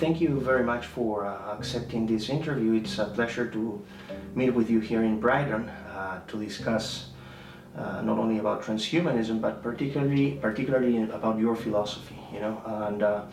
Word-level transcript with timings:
thank 0.00 0.18
you 0.18 0.40
very 0.40 0.64
much 0.64 0.86
for 0.86 1.26
uh, 1.26 1.54
accepting 1.54 2.06
this 2.06 2.30
interview. 2.30 2.72
It's 2.72 2.98
a 2.98 3.04
pleasure 3.04 3.46
to 3.50 3.84
meet 4.34 4.50
with 4.50 4.70
you 4.70 4.80
here 4.80 5.02
in 5.02 5.20
Brighton 5.20 5.68
uh, 5.68 6.20
to 6.26 6.42
discuss 6.42 7.10
uh, 7.76 8.00
not 8.00 8.18
only 8.18 8.38
about 8.38 8.62
transhumanism, 8.62 9.42
but 9.42 9.62
particularly 9.62 10.38
particularly 10.40 10.96
about 11.10 11.38
your 11.38 11.54
philosophy. 11.54 12.18
You 12.32 12.40
know, 12.40 12.62
and 12.88 13.02
uh, 13.02 13.24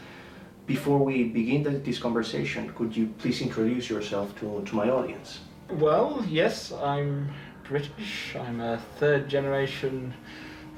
before 0.66 1.00
we 1.00 1.24
begin 1.24 1.64
the, 1.64 1.72
this 1.72 2.00
conversation, 2.00 2.74
could 2.76 2.96
you 2.96 3.08
please 3.18 3.42
introduce 3.42 3.90
yourself 3.90 4.38
to, 4.40 4.62
to 4.66 4.76
my 4.76 4.90
audience? 4.90 5.40
Well, 5.72 6.26
yes, 6.28 6.74
I'm 6.74 7.30
British. 7.64 8.36
I'm 8.36 8.60
a 8.60 8.78
third 9.00 9.30
generation 9.30 10.14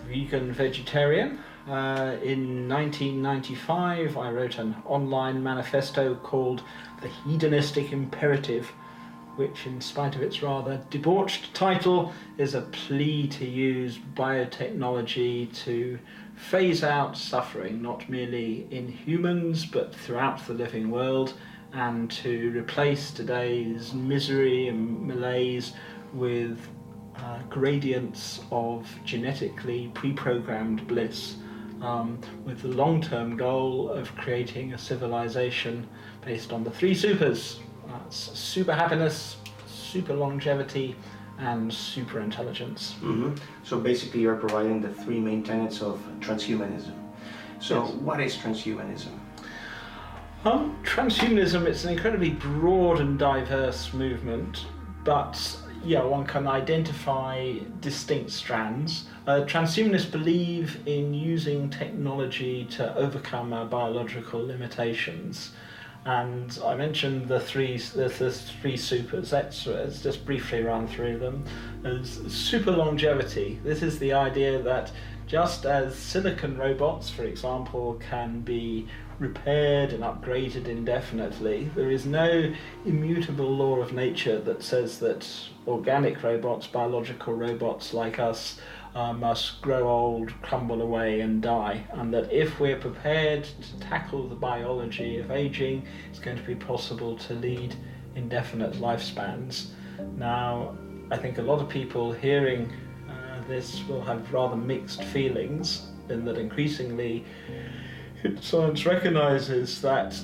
vegan 0.08 0.53
vegetarian. 0.53 1.40
Uh, 1.70 2.18
in 2.23 2.68
1995, 2.68 4.18
I 4.18 4.32
wrote 4.32 4.58
an 4.58 4.76
online 4.88 5.44
manifesto 5.44 6.16
called 6.16 6.64
The 7.00 7.09
Hedonistic 7.09 7.92
Imperative, 7.92 8.72
which, 9.36 9.68
in 9.68 9.80
spite 9.80 10.16
of 10.16 10.23
its 10.23 10.42
rather 10.42 10.82
debauched 10.90 11.54
title, 11.54 12.12
is 12.40 12.55
a 12.55 12.62
plea 12.62 13.28
to 13.28 13.45
use 13.45 14.00
biotechnology 14.16 15.54
to 15.66 16.00
phase 16.36 16.84
out 16.84 17.16
suffering, 17.16 17.84
not 17.84 18.09
merely 18.09 18.66
in 18.72 18.88
humans 18.88 19.64
but 19.64 19.94
throughout 19.94 20.48
the 20.48 20.56
living 20.56 20.90
world, 20.90 21.36
and 21.73 22.09
to 22.09 22.50
replace 22.50 23.12
today's 23.12 23.94
misery 23.94 24.70
and 24.70 25.06
malaise 25.06 25.73
with 26.16 26.67
uh, 27.17 27.44
gradients 27.47 28.40
of 28.50 28.90
genetically 29.06 29.92
pre 29.94 30.14
programmed 30.14 30.88
bliss 30.88 31.36
um, 31.81 32.19
with 32.45 32.61
the 32.61 32.67
long 32.67 33.02
term 33.02 33.38
goal 33.38 33.89
of 33.89 34.13
creating 34.16 34.73
a 34.73 34.77
civilization 34.77 35.88
based 36.25 36.52
on 36.52 36.63
the 36.63 36.72
three 36.72 36.94
supers 36.94 37.59
uh, 37.89 37.97
super 38.09 38.73
happiness, 38.73 39.38
super 39.66 40.13
longevity, 40.13 40.95
and 41.39 41.73
super 41.73 42.19
intelligence. 42.19 42.95
Mm-hmm. 43.02 43.33
So 43.63 43.80
basically, 43.80 44.22
you're 44.22 44.35
providing 44.35 44.81
the 44.81 44.89
three 44.89 45.19
main 45.19 45.44
tenets 45.44 45.81
of 45.81 46.00
transhumanism. 46.19 46.94
So, 47.59 47.85
Yes. 47.85 47.94
what 47.95 48.22
is 48.22 48.35
transhumanism? 48.35 49.17
Um, 50.45 50.77
transhumanism 50.83 51.66
it's 51.66 51.83
an 51.83 51.91
incredibly 51.94 52.30
broad 52.30 53.02
and 53.02 53.19
diverse 53.19 53.94
movement, 53.94 54.67
but 55.03 55.57
yeah, 55.83 56.03
one 56.03 56.25
can 56.25 56.47
identify 56.47 57.53
distinct 57.80 58.31
strands. 58.31 59.05
Uh, 59.25 59.41
transhumanists 59.45 60.11
believe 60.11 60.85
in 60.88 61.13
using 61.13 61.69
technology 61.69 62.66
to 62.66 62.95
overcome 62.95 63.53
our 63.53 63.66
biological 63.66 64.45
limitations. 64.45 65.52
And 66.05 66.57
I 66.66 66.75
mentioned 66.75 67.27
the 67.27 67.39
three, 67.39 67.77
the, 67.77 68.07
the 68.07 68.31
three 68.31 68.77
supers. 68.77 69.31
Let's, 69.31 69.67
let's 69.67 70.02
just 70.02 70.25
briefly 70.25 70.61
run 70.61 70.88
through 70.88 71.19
them. 71.19 71.44
As 71.83 72.09
super 72.33 72.72
longevity. 72.72 73.59
This 73.63 73.83
is 73.83 74.00
the 74.00 74.13
idea 74.13 74.61
that 74.61 74.91
just 75.27 75.66
as 75.66 75.95
silicon 75.95 76.57
robots, 76.57 77.09
for 77.09 77.23
example, 77.23 78.02
can 78.09 78.41
be 78.41 78.88
repaired 79.20 79.92
and 79.92 80.03
upgraded 80.03 80.67
indefinitely, 80.67 81.70
there 81.75 81.92
is 81.92 82.06
no 82.06 82.53
immutable 82.86 83.53
law 83.53 83.75
of 83.78 83.94
nature 83.94 84.39
that 84.39 84.64
says 84.64 85.00
that 85.00 85.28
organic 85.67 86.23
robots, 86.23 86.67
biological 86.67 87.34
robots 87.34 87.94
like 87.94 88.17
us, 88.17 88.59
uh, 88.95 89.14
must 89.14 89.62
grow 89.62 89.88
old, 89.88 90.34
crumble 90.42 90.81
away, 90.81 91.22
and 91.22 91.41
die. 91.41 91.85
And 91.91 92.13
that 92.13 92.31
if 92.31 92.59
we're 92.59 92.80
prepared 92.80 93.44
to 93.44 93.80
tackle 93.80 94.28
the 94.28 94.35
biology 94.35 95.18
of 95.18 95.31
aging, 95.31 95.86
it's 96.09 96.19
going 96.19 96.38
to 96.38 96.44
be 96.44 96.56
possible 96.56 97.18
to 97.18 97.34
lead 97.34 97.75
indefinite 98.16 98.74
lifespans. 98.74 99.68
Now, 100.18 100.75
I 101.12 101.18
think 101.18 101.38
a 101.38 101.41
lot 101.41 101.62
of 101.62 101.69
people 101.69 102.12
hearing 102.12 102.72
uh, 103.09 103.47
this 103.47 103.84
will 103.88 104.01
have 104.01 104.31
rather 104.34 104.56
mixed 104.56 105.03
feelings 105.03 105.88
in 106.09 106.25
that 106.25 106.38
increasingly 106.38 107.25
science 108.41 108.85
recognizes 108.85 109.81
that 109.81 110.19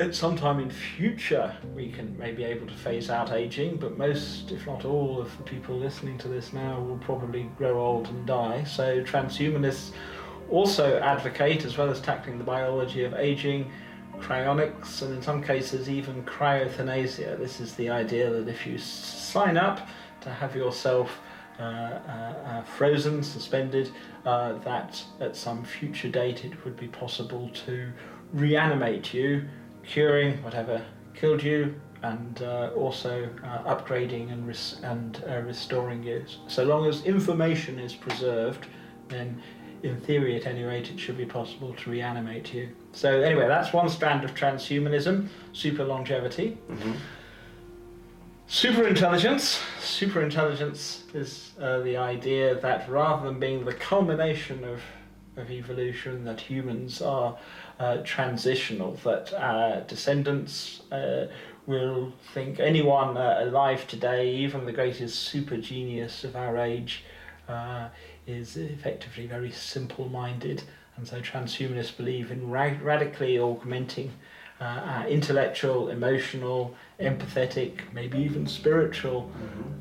at 0.00 0.14
some 0.14 0.36
time 0.36 0.58
in 0.58 0.70
future 0.70 1.54
we 1.74 1.90
can 1.90 2.16
may 2.18 2.32
be 2.32 2.44
able 2.44 2.66
to 2.66 2.74
phase 2.74 3.10
out 3.10 3.32
aging, 3.32 3.76
but 3.76 3.96
most, 3.96 4.50
if 4.50 4.66
not 4.66 4.84
all, 4.84 5.20
of 5.20 5.36
the 5.36 5.44
people 5.44 5.76
listening 5.76 6.18
to 6.18 6.28
this 6.28 6.52
now 6.52 6.80
will 6.80 6.98
probably 6.98 7.44
grow 7.56 7.78
old 7.78 8.08
and 8.08 8.26
die. 8.26 8.64
So 8.64 9.02
transhumanists 9.02 9.92
also 10.50 10.98
advocate, 10.98 11.64
as 11.64 11.78
well 11.78 11.90
as 11.90 12.00
tackling 12.00 12.38
the 12.38 12.44
biology 12.44 13.04
of 13.04 13.14
aging, 13.14 13.70
cryonics 14.18 15.02
and 15.02 15.14
in 15.14 15.22
some 15.22 15.42
cases 15.42 15.88
even 15.88 16.22
cryothanasia. 16.24 17.38
This 17.38 17.60
is 17.60 17.74
the 17.74 17.90
idea 17.90 18.30
that 18.30 18.48
if 18.48 18.66
you 18.66 18.78
sign 18.78 19.56
up 19.56 19.88
to 20.20 20.30
have 20.30 20.54
yourself 20.54 21.20
frozen, 22.64 23.22
suspended, 23.22 23.90
uh, 24.24 24.54
that 24.58 25.02
at 25.20 25.36
some 25.36 25.64
future 25.64 26.08
date 26.08 26.44
it 26.44 26.64
would 26.64 26.76
be 26.76 26.88
possible 26.88 27.50
to 27.66 27.90
reanimate 28.32 29.14
you, 29.14 29.44
curing 29.84 30.42
whatever 30.42 30.84
killed 31.14 31.42
you, 31.42 31.74
and 32.02 32.42
uh, 32.42 32.70
also 32.76 33.28
uh, 33.44 33.74
upgrading 33.74 34.32
and, 34.32 34.46
res- 34.46 34.80
and 34.82 35.22
uh, 35.28 35.40
restoring 35.40 36.02
you. 36.02 36.24
So 36.48 36.64
long 36.64 36.86
as 36.86 37.04
information 37.04 37.78
is 37.78 37.94
preserved, 37.94 38.66
then 39.08 39.40
in 39.82 40.00
theory, 40.00 40.36
at 40.36 40.46
any 40.46 40.62
rate, 40.62 40.90
it 40.90 40.98
should 40.98 41.18
be 41.18 41.26
possible 41.26 41.74
to 41.74 41.90
reanimate 41.90 42.54
you. 42.54 42.70
So 42.92 43.20
anyway, 43.20 43.46
that's 43.48 43.72
one 43.72 43.88
strand 43.88 44.24
of 44.24 44.34
transhumanism, 44.34 45.28
super 45.52 45.84
longevity. 45.84 46.58
Mm-hmm. 46.70 46.92
Superintelligence. 48.48 49.60
Superintelligence 49.80 51.14
is 51.14 51.52
uh, 51.60 51.80
the 51.80 51.96
idea 51.96 52.54
that 52.60 52.88
rather 52.88 53.26
than 53.26 53.40
being 53.40 53.64
the 53.64 53.72
culmination 53.72 54.62
of, 54.64 54.80
of 55.36 55.50
evolution, 55.50 56.24
that 56.24 56.40
humans 56.40 57.00
are 57.00 57.38
uh, 57.80 57.98
transitional, 58.04 58.94
that 59.02 59.32
our 59.32 59.80
descendants 59.82 60.82
uh, 60.92 61.26
will 61.66 62.12
think 62.34 62.60
anyone 62.60 63.16
uh, 63.16 63.38
alive 63.40 63.88
today, 63.88 64.30
even 64.30 64.66
the 64.66 64.72
greatest 64.72 65.20
super 65.22 65.56
genius 65.56 66.22
of 66.22 66.36
our 66.36 66.58
age, 66.58 67.02
uh, 67.48 67.88
is 68.26 68.56
effectively 68.58 69.26
very 69.26 69.50
simple 69.50 70.08
minded. 70.08 70.62
And 70.96 71.08
so 71.08 71.20
transhumanists 71.20 71.96
believe 71.96 72.30
in 72.30 72.50
ra- 72.50 72.76
radically 72.82 73.38
augmenting 73.38 74.12
uh, 74.60 74.64
our 74.64 75.06
intellectual, 75.08 75.88
emotional, 75.88 76.74
empathetic, 77.00 77.80
maybe 77.92 78.18
even 78.18 78.46
spiritual 78.46 79.30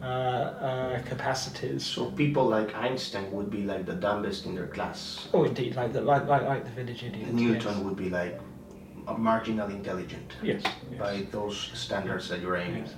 uh, 0.01 0.05
uh, 0.05 1.01
capacities. 1.03 1.85
So 1.85 2.11
people 2.11 2.45
like 2.45 2.73
Einstein 2.75 3.31
would 3.31 3.49
be 3.51 3.63
like 3.63 3.85
the 3.85 3.93
dumbest 3.93 4.45
in 4.45 4.55
their 4.55 4.67
class. 4.67 5.27
Oh, 5.33 5.43
indeed, 5.43 5.75
like 5.75 5.93
the 5.93 6.01
like 6.01 6.27
like, 6.27 6.43
like 6.43 6.65
the 6.65 6.71
village 6.71 7.03
idiot. 7.03 7.33
Newton 7.33 7.83
would 7.85 7.95
be 7.95 8.09
like 8.09 8.39
a 9.07 9.17
marginal 9.17 9.69
intelligent 9.69 10.33
Yes. 10.41 10.63
yes, 10.89 10.99
by 10.99 11.27
those 11.31 11.69
standards 11.73 12.29
that 12.29 12.39
you're 12.41 12.55
aiming. 12.55 12.85
yes. 12.85 12.95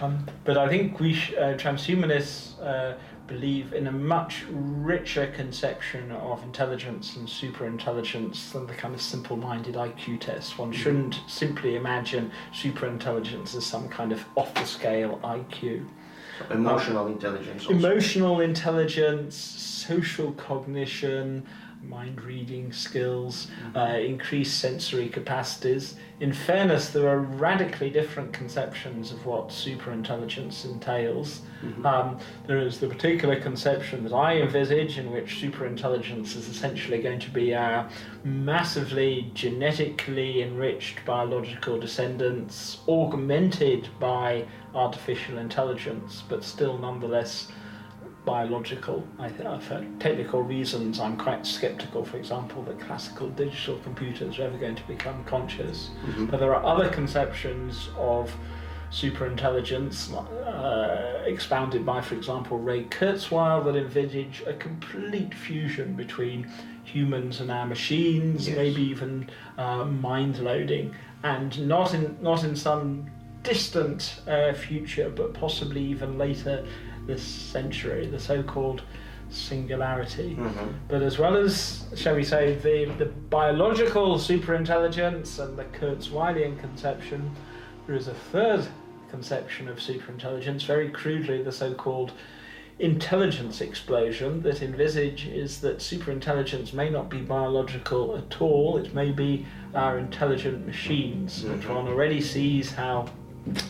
Um, 0.00 0.26
but 0.44 0.56
I 0.58 0.68
think 0.68 0.98
we 0.98 1.12
sh- 1.14 1.34
uh, 1.38 1.54
transhumanists 1.54 2.58
uh, 2.60 2.96
believe 3.26 3.72
in 3.72 3.86
a 3.86 3.92
much 3.92 4.44
richer 4.50 5.26
conception 5.28 6.12
of 6.12 6.42
intelligence 6.42 7.16
and 7.16 7.26
superintelligence 7.26 8.52
than 8.52 8.66
the 8.66 8.74
kind 8.74 8.94
of 8.94 9.00
simple-minded 9.00 9.74
IQ 9.74 10.20
test. 10.20 10.58
One 10.58 10.70
mm-hmm. 10.70 10.80
shouldn't 10.80 11.20
simply 11.26 11.76
imagine 11.76 12.30
superintelligence 12.52 13.54
as 13.54 13.64
some 13.64 13.88
kind 13.88 14.12
of 14.12 14.24
off-the-scale 14.36 15.20
IQ. 15.24 15.86
So 16.38 16.54
emotional 16.54 17.06
intelligence. 17.06 17.66
Also. 17.66 17.76
Emotional 17.76 18.40
intelligence, 18.40 19.36
social 19.36 20.32
cognition, 20.32 21.46
mind 21.88 22.22
reading 22.22 22.72
skills, 22.72 23.48
uh, 23.76 23.98
increased 24.00 24.58
sensory 24.60 25.08
capacities. 25.08 25.96
In 26.20 26.32
fairness, 26.32 26.90
there 26.90 27.08
are 27.08 27.18
radically 27.18 27.90
different 27.90 28.32
conceptions 28.32 29.12
of 29.12 29.26
what 29.26 29.48
superintelligence 29.48 30.64
entails. 30.64 31.42
Mhm. 31.62 31.84
Um, 31.84 32.18
there 32.46 32.58
is 32.58 32.78
the 32.78 32.86
particular 32.88 33.36
conception 33.40 34.04
that 34.04 34.12
I 34.12 34.36
envisage, 34.36 34.98
in 34.98 35.10
which 35.10 35.40
superintelligence 35.40 36.36
is 36.36 36.48
essentially 36.48 37.02
going 37.02 37.20
to 37.20 37.30
be 37.30 37.54
our 37.54 37.88
massively 38.22 39.30
genetically 39.34 40.42
enriched 40.42 41.04
biological 41.04 41.78
descendants, 41.78 42.78
augmented 42.88 43.88
by 43.98 44.44
artificial 44.74 45.38
intelligence, 45.38 46.22
but 46.28 46.44
still 46.44 46.78
nonetheless 46.78 47.48
biological. 48.24 49.06
I 49.18 49.28
th- 49.28 49.40
uh, 49.46 49.58
for 49.58 49.84
technical 49.98 50.42
reasons, 50.42 50.98
I'm 51.00 51.16
quite 51.16 51.46
skeptical, 51.46 52.04
for 52.04 52.16
example, 52.16 52.62
that 52.62 52.80
classical 52.80 53.28
digital 53.30 53.76
computers 53.84 54.38
are 54.38 54.44
ever 54.44 54.58
going 54.58 54.76
to 54.76 54.86
become 54.86 55.22
conscious. 55.24 55.90
Mhm. 56.06 56.30
But 56.30 56.40
there 56.40 56.54
are 56.54 56.64
other 56.64 56.88
conceptions 56.88 57.90
of 57.98 58.34
superintelligence 58.90 60.12
uh, 60.14 61.22
expounded 61.26 61.84
by, 61.84 62.00
for 62.00 62.14
example, 62.14 62.58
Ray 62.58 62.84
Kurzweil 62.84 63.64
that 63.64 63.76
envisage 63.76 64.42
a 64.46 64.52
complete 64.54 65.34
fusion 65.34 65.94
between 65.94 66.50
humans 66.84 67.40
and 67.40 67.50
our 67.50 67.66
machines, 67.66 68.46
Yes. 68.48 68.56
maybe 68.56 68.82
even 68.82 69.28
uh, 69.58 69.84
mind 69.84 70.38
loading. 70.38 70.94
and 71.24 71.66
not 71.66 71.94
in 71.94 72.18
not 72.20 72.44
in 72.44 72.54
some 72.54 73.06
distant 73.42 74.20
uh, 74.28 74.52
future, 74.52 75.08
but 75.08 75.32
possibly 75.32 75.82
even 75.82 76.18
later 76.18 76.66
this 77.06 77.22
century, 77.22 78.06
the 78.06 78.18
so-called 78.18 78.82
singularity. 79.30 80.36
Mhm. 80.38 80.74
But 80.88 81.02
as 81.02 81.18
well 81.18 81.36
as, 81.36 81.84
shall 81.96 82.14
we 82.14 82.24
say, 82.24 82.54
the, 82.56 82.86
the 82.98 83.06
biological 83.06 84.16
superintelligence 84.16 85.38
and 85.42 85.56
the 85.58 85.64
Kurzweilian 85.64 86.58
conception, 86.60 87.30
there 87.86 87.96
is 87.96 88.08
a 88.08 88.14
third 88.14 88.66
conception 89.10 89.68
of 89.68 89.78
superintelligence, 89.78 90.64
very 90.66 90.88
crudely 90.90 91.42
the 91.42 91.52
so-called 91.52 92.12
intelligence 92.80 93.60
explosion 93.60 94.42
that 94.42 94.60
envisages 94.60 95.60
that 95.60 95.78
superintelligence 95.78 96.72
may 96.72 96.90
not 96.90 97.08
be 97.08 97.18
biological 97.20 98.16
at 98.16 98.40
all, 98.40 98.76
it 98.78 98.92
may 98.94 99.12
be 99.12 99.46
our 99.74 99.98
intelligent 99.98 100.66
machines. 100.66 101.44
That 101.44 101.60
Mhm. 101.60 101.74
one 101.74 101.86
already 101.88 102.20
sees 102.20 102.72
how 102.72 103.06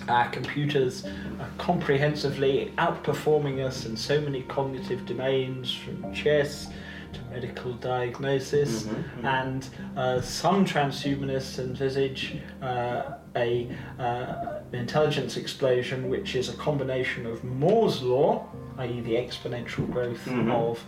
our 0.08 0.28
computers 0.30 1.04
are 1.40 1.48
comprehensively 1.58 2.72
outperforming 2.78 3.64
us 3.64 3.86
in 3.86 3.96
so 3.96 4.20
many 4.20 4.42
cognitive 4.42 5.04
domains, 5.06 5.72
from 5.72 6.12
chess 6.12 6.68
to 7.12 7.20
medical 7.30 7.72
diagnosis, 7.74 8.84
Mhm, 8.84 9.04
mhm. 9.20 9.24
and 9.24 9.68
uh, 9.96 10.20
some 10.20 10.64
transhumanists 10.64 11.58
envisage 11.58 12.36
uh, 12.62 13.02
a 13.36 13.68
uh, 13.98 14.60
an 14.72 14.78
intelligence 14.80 15.36
explosion, 15.36 16.08
which 16.08 16.34
is 16.34 16.48
a 16.48 16.56
combination 16.56 17.26
of 17.26 17.42
Moore's 17.44 18.02
law, 18.02 18.46
i.e., 18.78 19.00
the 19.02 19.14
exponential 19.14 19.88
growth 19.90 20.24
Mhm. 20.26 20.50
of 20.52 20.84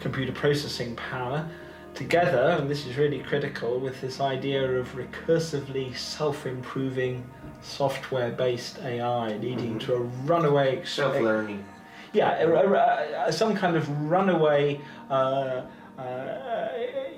computer 0.00 0.32
processing 0.32 0.94
power, 0.96 1.48
together, 1.94 2.56
and 2.60 2.68
this 2.70 2.86
is 2.86 2.96
really 2.96 3.20
critical, 3.20 3.80
with 3.80 4.00
this 4.00 4.20
idea 4.20 4.62
of 4.78 4.86
recursively 4.94 5.96
self-improving 7.66 8.36
software-based 8.36 8.78
AI, 8.84 9.36
leading 9.38 9.74
Mhm. 9.76 9.80
to 9.80 9.94
a 9.94 10.00
runaway 10.24 10.78
ex- 10.78 10.94
Self-learning. 10.94 11.64
yeah, 12.12 12.42
a, 12.42 12.48
a, 12.48 13.28
a, 13.28 13.32
some 13.32 13.54
kind 13.54 13.76
of 13.76 13.88
runaway, 14.10 14.80
uh, 15.10 15.62
uh, 15.98 16.68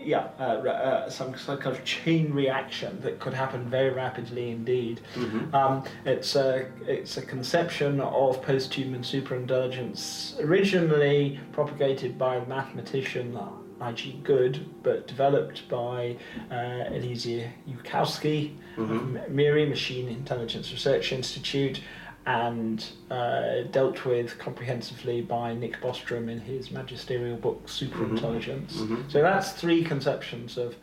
yeah, 0.03 0.29
uh, 0.41 0.43
uh, 0.43 1.11
some, 1.11 1.37
some 1.37 1.59
kind 1.59 1.77
of 1.77 1.85
chain 1.85 2.33
reaction 2.33 2.99
that 3.03 3.19
could 3.19 3.35
happen 3.35 3.65
very 3.69 3.91
rapidly 3.91 4.51
indeed. 4.51 5.01
Mhm. 5.15 5.53
Um, 5.53 5.85
it's 6.05 6.35
a 6.37 6.67
it's 6.87 7.17
a 7.17 7.23
conception 7.23 8.01
of 8.01 8.41
post-human 8.43 9.03
superintelligence 9.03 10.39
originally 10.41 11.41
propagated 11.53 12.17
by 12.19 12.39
the 12.39 12.47
mathematician 12.47 13.37
I.J. 13.81 14.21
Good, 14.25 14.69
but 14.83 15.07
developed 15.07 15.69
by 15.69 16.17
uh, 16.51 16.55
Eliezer 16.95 17.51
Yudkowsky 17.69 18.55
of 18.77 18.89
Mhm. 18.89 19.29
MIRI, 19.31 19.67
Machine 19.67 20.09
Intelligence 20.09 20.71
Research 20.73 21.13
Institute, 21.13 21.81
and 22.27 22.85
uh, 23.11 23.63
dealt 23.71 24.05
with 24.05 24.39
comprehensively 24.39 25.23
by 25.23 25.55
Nick 25.55 25.81
Bostrom 25.81 26.29
in 26.29 26.41
his 26.41 26.71
magisterial 26.71 27.37
book 27.37 27.67
Superintelligence. 27.67 28.73
Mhm. 28.75 29.11
So 29.11 29.23
that's 29.23 29.53
three 29.53 29.83
conceptions 29.85 30.59
of, 30.59 30.77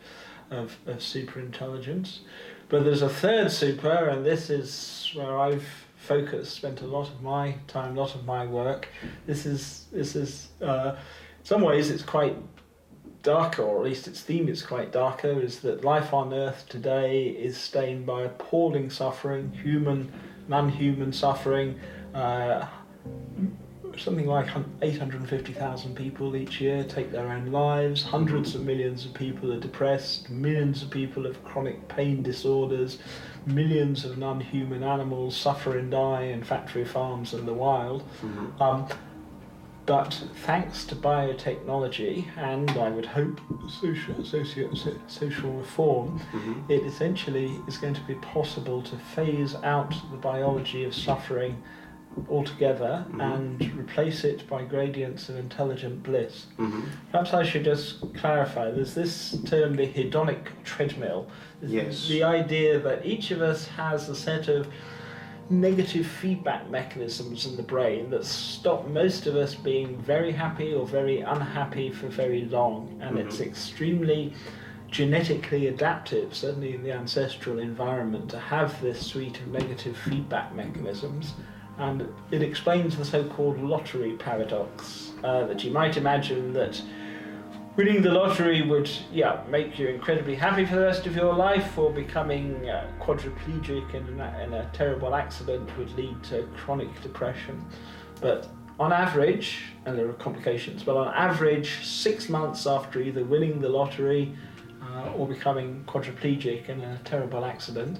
of, 0.50 0.76
of 0.86 0.96
superintelligence. 0.98 2.20
But 2.68 2.82
there's 2.84 3.02
a 3.02 3.08
third 3.08 3.52
super, 3.52 4.08
and 4.08 4.24
this 4.26 4.50
is 4.50 5.10
where 5.14 5.38
I've 5.38 5.64
focused, 5.96 6.56
spent 6.56 6.80
a 6.82 6.86
lot 6.86 7.08
of 7.08 7.22
my 7.22 7.54
time, 7.68 7.96
a 7.96 8.00
lot 8.00 8.14
of 8.16 8.24
my 8.24 8.44
work. 8.46 8.88
This 9.26 9.46
is 9.46 9.86
this 9.92 10.16
is 10.16 10.48
uh, 10.60 10.96
in 10.96 11.44
some 11.44 11.60
ways 11.62 11.90
it's 11.90 12.02
quite 12.02 12.36
darker, 13.26 13.62
or 13.62 13.78
at 13.78 13.84
least 13.84 14.06
its 14.06 14.22
theme 14.22 14.48
is 14.48 14.62
quite 14.62 14.92
darker. 14.92 15.40
Is 15.40 15.60
that 15.60 15.84
life 15.84 16.14
on 16.14 16.32
Earth 16.32 16.64
today 16.68 17.26
is 17.26 17.58
stained 17.58 18.06
by 18.06 18.22
appalling 18.22 18.88
suffering, 18.88 19.52
human, 19.52 20.10
non-human 20.48 21.12
suffering. 21.12 21.78
Uh, 22.14 22.66
something 23.98 24.26
like 24.26 24.46
850,000 24.82 25.94
people 25.94 26.36
each 26.36 26.60
year 26.60 26.84
take 26.84 27.10
their 27.10 27.28
own 27.28 27.50
lives. 27.50 28.02
Hundreds 28.02 28.54
of 28.54 28.64
millions 28.64 29.04
of 29.04 29.14
people 29.14 29.52
are 29.52 29.60
depressed. 29.60 30.30
Millions 30.30 30.82
of 30.82 30.90
people 30.90 31.24
have 31.24 31.42
chronic 31.44 31.88
pain 31.88 32.22
disorders. 32.22 32.98
Millions 33.46 34.04
of 34.04 34.18
non-human 34.18 34.82
animals 34.82 35.36
suffer 35.36 35.78
and 35.78 35.90
die 35.90 36.22
in 36.22 36.44
factory 36.44 36.84
farms 36.84 37.32
and 37.32 37.48
the 37.48 37.54
wild. 37.54 38.04
Mhm. 38.22 38.60
Um, 38.60 38.86
but 39.86 40.20
thanks 40.44 40.84
to 40.84 40.96
biotechnology 40.96 42.26
and 42.36 42.68
I 42.72 42.90
would 42.90 43.06
hope 43.06 43.40
social, 43.68 44.24
socio, 44.24 44.74
so- 44.74 44.96
social 45.06 45.50
reform, 45.52 46.20
Mhm. 46.32 46.68
it 46.68 46.82
essentially 46.82 47.60
is 47.68 47.78
going 47.78 47.94
to 47.94 48.00
be 48.02 48.14
possible 48.16 48.82
to 48.82 48.96
phase 48.96 49.54
out 49.62 49.94
the 50.10 50.16
biology 50.16 50.84
of 50.84 50.92
suffering 50.94 51.62
altogether 52.30 53.04
Mhm. 53.10 53.34
and 53.34 53.78
replace 53.78 54.24
it 54.24 54.48
by 54.48 54.62
gradients 54.64 55.28
of 55.28 55.36
intelligent 55.36 56.02
bliss. 56.02 56.46
Mhm. 56.58 56.82
Perhaps 57.12 57.34
I 57.34 57.44
should 57.44 57.64
just 57.64 58.12
clarify 58.14 58.70
there's 58.70 58.94
this 58.94 59.38
term, 59.44 59.76
the 59.76 59.86
hedonic 59.86 60.46
treadmill. 60.64 61.26
Yes. 61.62 62.08
The 62.08 62.24
idea 62.24 62.78
that 62.80 63.04
each 63.06 63.30
of 63.30 63.40
us 63.40 63.68
has 63.68 64.08
a 64.08 64.14
set 64.14 64.48
of 64.48 64.66
negative 65.48 66.06
feedback 66.06 66.68
mechanisms 66.70 67.46
in 67.46 67.56
the 67.56 67.62
brain 67.62 68.10
that 68.10 68.24
stop 68.24 68.86
most 68.88 69.26
of 69.26 69.36
us 69.36 69.54
being 69.54 69.96
very 69.98 70.32
happy 70.32 70.72
or 70.74 70.86
very 70.86 71.20
unhappy 71.20 71.90
for 71.90 72.08
very 72.08 72.44
long. 72.46 72.98
And 73.00 73.18
it's 73.18 73.38
Mhm. 73.38 73.46
extremely 73.46 74.32
genetically 74.90 75.66
adaptive, 75.66 76.34
certainly 76.34 76.74
in 76.74 76.82
the 76.82 76.92
ancestral 76.92 77.58
environment, 77.58 78.30
to 78.30 78.38
have 78.38 78.80
this 78.80 79.00
suite 79.00 79.38
of 79.40 79.48
negative 79.48 79.96
feedback 79.96 80.54
mechanisms. 80.54 81.34
And 81.78 82.08
it 82.30 82.42
explains 82.42 82.96
the 82.96 83.04
so 83.04 83.24
called 83.24 83.60
lottery 83.62 84.12
paradox 84.12 85.12
uh, 85.22 85.44
that 85.46 85.62
you 85.64 85.70
might 85.70 85.96
imagine 85.96 86.52
that 86.54 86.80
winning 87.76 88.00
the 88.00 88.10
lottery 88.10 88.62
would, 88.62 88.90
yeah, 89.12 89.42
make 89.48 89.78
you 89.78 89.88
incredibly 89.88 90.34
happy 90.34 90.64
for 90.64 90.76
the 90.76 90.82
rest 90.82 91.06
of 91.06 91.14
your 91.14 91.34
life, 91.34 91.76
or 91.76 91.90
becoming 91.90 92.68
uh, 92.68 92.90
quadriplegic 93.00 93.94
in 93.94 94.18
a, 94.18 94.40
in 94.42 94.54
a 94.54 94.70
terrible 94.72 95.14
accident 95.14 95.70
would 95.76 95.90
lead 95.92 96.22
to 96.24 96.48
chronic 96.56 96.88
depression. 97.02 97.62
But 98.20 98.48
on 98.80 98.92
average, 98.92 99.58
and 99.84 99.98
there 99.98 100.08
are 100.08 100.14
complications, 100.14 100.82
but 100.82 100.96
on 100.96 101.12
average, 101.14 101.84
six 101.84 102.28
months 102.28 102.66
after 102.66 103.00
either 103.00 103.24
winning 103.24 103.60
the 103.60 103.68
lottery 103.68 104.34
uh, 104.82 105.12
or 105.12 105.26
becoming 105.28 105.84
quadriplegic 105.86 106.68
in 106.68 106.80
a 106.80 106.98
terrible 107.04 107.44
accident, 107.44 107.98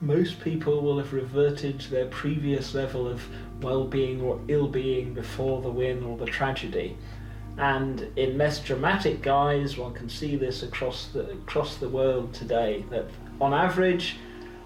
most 0.00 0.40
people 0.40 0.80
will 0.80 0.98
have 0.98 1.12
reverted 1.12 1.80
to 1.80 1.90
their 1.90 2.06
previous 2.06 2.72
level 2.72 3.06
of 3.06 3.22
well-being 3.60 4.22
or 4.22 4.40
ill-being 4.48 5.12
before 5.12 5.60
the 5.60 5.70
win 5.70 6.02
or 6.04 6.16
the 6.16 6.26
tragedy. 6.26 6.96
And 7.58 8.06
in 8.16 8.38
less 8.38 8.60
dramatic 8.62 9.20
guise, 9.22 9.76
one 9.76 9.92
can 9.92 10.08
see 10.08 10.36
this 10.36 10.62
across 10.62 11.08
the 11.08 11.30
across 11.30 11.76
the 11.76 11.88
world 11.88 12.32
today. 12.32 12.84
That 12.90 13.06
on 13.40 13.52
average, 13.52 14.16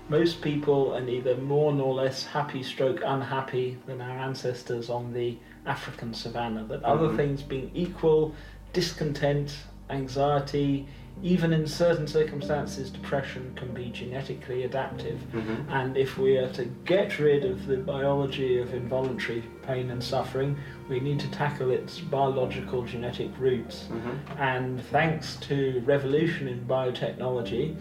most 0.09 0.43
people 0.43 0.93
are 0.95 1.01
neither 1.01 1.37
more 1.37 1.73
nor 1.73 1.95
less 1.95 2.27
happy, 2.27 2.63
stroke 2.63 3.01
unhappy 3.05 3.79
than 3.87 4.01
our 4.01 4.19
ancestors 4.19 4.91
on 4.91 5.13
the 5.13 5.39
African 5.65 6.13
savannah. 6.13 6.65
That 6.65 6.83
other 6.85 7.09
Mhm. 7.09 7.17
things 7.17 7.43
being 7.43 7.71
equal, 7.75 8.35
discontent, 8.73 9.57
anxiety, 9.89 10.87
even 11.23 11.53
in 11.53 11.67
certain 11.67 12.07
circumstances, 12.07 12.91
depression 12.91 13.53
can 13.55 13.73
be 13.73 13.91
genetically 13.91 14.65
adaptive. 14.65 15.21
Mhm. 15.33 15.67
And 15.71 15.97
if 15.97 16.19
we 16.19 16.37
are 16.37 16.49
to 16.51 16.65
get 16.85 17.19
rid 17.19 17.45
of 17.45 17.67
the 17.67 17.77
biology 17.77 18.59
of 18.59 18.75
involuntary 18.75 19.43
pain 19.67 19.91
and 19.91 20.03
suffering, 20.03 20.57
we 20.89 20.99
need 20.99 21.21
to 21.21 21.31
tackle 21.31 21.71
its 21.71 22.01
biological 22.01 22.83
genetic 22.83 23.31
roots. 23.39 23.89
Mhm. 23.93 24.39
And 24.41 24.81
thanks 24.87 25.37
to 25.49 25.81
revolution 25.85 26.49
in 26.49 26.65
biotechnology, 26.67 27.77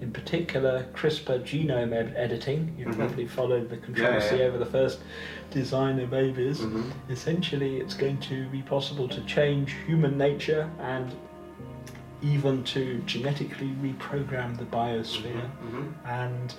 in 0.00 0.10
particular 0.10 0.86
CRISPR 0.94 1.40
genome 1.44 1.92
ed- 1.92 2.14
editing, 2.16 2.74
you've 2.76 2.88
Mhm. 2.88 2.96
probably 2.96 3.26
followed 3.26 3.68
the 3.68 3.76
controversy 3.76 4.38
yeah. 4.38 4.44
over 4.46 4.58
the 4.58 4.64
first 4.66 4.98
designer 5.50 6.06
babies. 6.06 6.60
Mhm. 6.60 6.84
Essentially, 7.10 7.76
it's 7.76 7.94
going 7.94 8.16
to 8.18 8.48
be 8.48 8.62
possible 8.62 9.06
to 9.08 9.20
change 9.26 9.74
human 9.86 10.16
nature 10.18 10.68
and 10.80 11.12
even 12.22 12.62
to 12.64 12.98
genetically 13.06 13.74
reprogram 13.82 14.56
the 14.56 14.64
biosphere. 14.64 15.48
Mhm. 15.64 15.92
And 16.04 16.54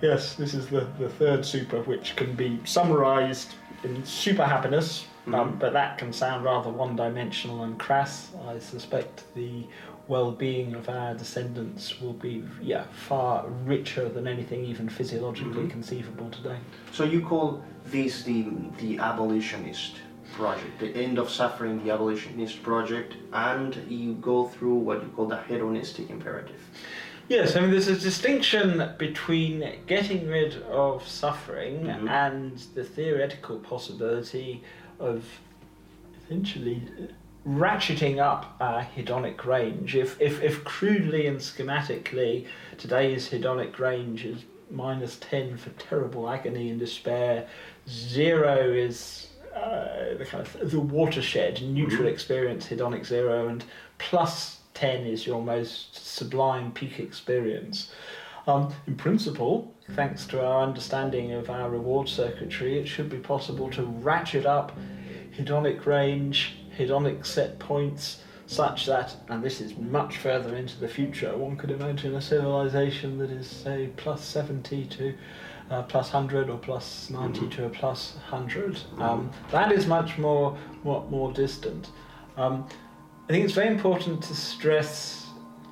yes, 0.00 0.34
this 0.34 0.54
is 0.54 0.68
the, 0.68 0.86
the 0.98 1.08
third 1.08 1.44
super, 1.44 1.80
which 1.82 2.16
can 2.16 2.34
be 2.34 2.60
summarized 2.64 3.54
in 3.84 4.04
super 4.04 4.44
happiness, 4.44 5.06
um, 5.26 5.32
Mhm. 5.32 5.58
but 5.58 5.72
that 5.72 5.98
can 5.98 6.12
sound 6.12 6.44
rather 6.44 6.70
one 6.70 6.96
dimensional 6.96 7.62
and 7.64 7.78
crass. 7.78 8.30
I 8.48 8.58
suspect 8.58 9.24
the 9.34 9.64
well 10.08 10.32
being 10.32 10.74
of 10.74 10.88
our 10.88 11.14
descendants 11.14 12.00
will 12.00 12.12
be 12.14 12.42
yeah, 12.60 12.84
far 12.92 13.46
richer 13.64 14.08
than 14.08 14.26
anything 14.26 14.64
even 14.64 14.88
physiologically 14.88 15.64
Mhm. 15.64 15.70
conceivable 15.70 16.28
today. 16.30 16.56
So 16.92 17.04
you 17.04 17.20
call 17.20 17.62
this 17.86 18.22
the 18.24 18.46
the 18.78 18.98
abolitionist 18.98 19.96
project, 20.32 20.78
the 20.80 20.88
end 20.96 21.18
of 21.18 21.30
suffering, 21.30 21.82
the 21.84 21.90
abolitionist 21.90 22.62
project, 22.62 23.14
and 23.32 23.76
you 23.88 24.14
go 24.14 24.48
through 24.48 24.74
what 24.74 25.02
you 25.02 25.08
call 25.10 25.26
the 25.26 25.40
hedonistic 25.42 26.10
imperative. 26.10 26.60
Yes, 27.28 27.56
I 27.56 27.60
mean, 27.60 27.70
there's 27.70 27.88
a 27.88 27.96
distinction 27.96 28.90
between 28.98 29.78
getting 29.86 30.26
rid 30.28 30.60
of 30.64 31.06
suffering 31.06 31.84
Mhm. 31.84 32.08
and 32.10 32.58
the 32.74 32.84
theoretical 32.84 33.58
possibility 33.60 34.62
of 34.98 35.24
essentially 36.24 36.82
ratcheting 37.46 38.18
up 38.18 38.56
our 38.60 38.82
hedonic 38.96 39.44
range. 39.44 39.96
If, 39.96 40.20
if, 40.20 40.42
if 40.42 40.62
crudely 40.64 41.26
and 41.26 41.38
schematically 41.38 42.46
today's 42.78 43.30
hedonic 43.30 43.78
range 43.78 44.24
is 44.24 44.44
minus 44.70 45.16
10 45.18 45.56
for 45.56 45.70
terrible 45.70 46.28
agony 46.28 46.70
and 46.70 46.78
despair, 46.78 47.46
zero 47.88 48.72
is 48.72 49.28
uh, 49.54 50.16
the 50.18 50.24
kind 50.24 50.46
of 50.46 50.70
the 50.70 50.80
watershed, 50.80 51.62
neutral 51.62 52.04
Mhm. 52.04 52.12
experience, 52.12 52.66
hedonic 52.68 53.04
zero, 53.04 53.48
and 53.48 53.64
plus 53.98 54.60
10 54.74 55.06
is 55.06 55.26
your 55.26 55.42
most 55.42 55.94
sublime 55.94 56.72
peak 56.72 56.98
experience. 56.98 57.92
Um, 58.46 58.72
in 58.86 58.96
principle, 58.96 59.72
thanks 59.94 60.26
to 60.26 60.44
our 60.44 60.62
understanding 60.62 61.32
of 61.32 61.48
our 61.50 61.70
reward 61.70 62.08
circuitry, 62.08 62.78
it 62.78 62.88
should 62.88 63.08
be 63.08 63.18
possible 63.18 63.70
to 63.70 63.82
ratchet 63.84 64.46
up 64.46 64.72
hedonic 65.36 65.86
range, 65.86 66.56
hedonic 66.78 67.24
set 67.24 67.58
points, 67.58 68.22
such 68.46 68.86
that, 68.86 69.14
and 69.28 69.42
this 69.42 69.60
is 69.60 69.76
much 69.78 70.18
further 70.18 70.54
into 70.56 70.78
the 70.78 70.88
future, 70.88 71.34
one 71.36 71.56
could 71.56 71.70
imagine 71.70 72.14
a 72.14 72.20
civilization 72.20 73.16
that 73.18 73.30
is, 73.30 73.46
say, 73.46 73.88
plus 73.96 74.22
70 74.24 74.84
to 74.86 75.14
uh, 75.72 75.82
plus 75.82 76.12
100 76.12 76.50
or 76.50 76.58
plus 76.58 77.08
90 77.10 77.40
Mhm. 77.40 77.50
to 77.52 77.64
a 77.66 77.68
plus 77.70 78.14
100. 78.30 78.78
Um, 78.98 79.30
that 79.50 79.72
is 79.72 79.86
much 79.86 80.18
more, 80.18 80.56
more, 80.84 81.04
more 81.10 81.32
distant. 81.32 81.90
Um, 82.36 82.66
I 83.28 83.32
think 83.32 83.44
it's 83.46 83.54
very 83.54 83.68
important 83.68 84.22
to 84.24 84.34
stress 84.34 85.26